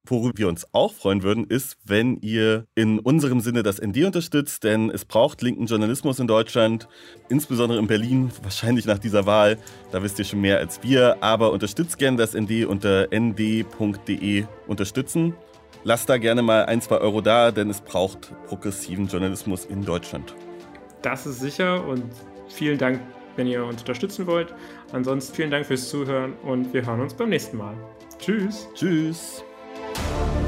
[0.06, 4.64] Worüber wir uns auch freuen würden, ist, wenn ihr in unserem Sinne das ND unterstützt,
[4.64, 6.88] denn es braucht linken Journalismus in Deutschland,
[7.28, 9.58] insbesondere in Berlin, wahrscheinlich nach dieser Wahl.
[9.92, 15.34] Da wisst ihr schon mehr als wir, aber unterstützt gerne das ND unter nd.de unterstützen.
[15.84, 20.34] Lasst da gerne mal ein, zwei Euro da, denn es braucht progressiven Journalismus in Deutschland.
[21.02, 22.04] Das ist sicher und
[22.48, 23.00] vielen Dank,
[23.36, 24.54] wenn ihr uns unterstützen wollt.
[24.92, 27.74] Ansonsten vielen Dank fürs Zuhören und wir hören uns beim nächsten Mal.
[28.18, 28.68] Tschüss.
[28.74, 29.44] Tschüss.
[29.80, 30.39] Thank you.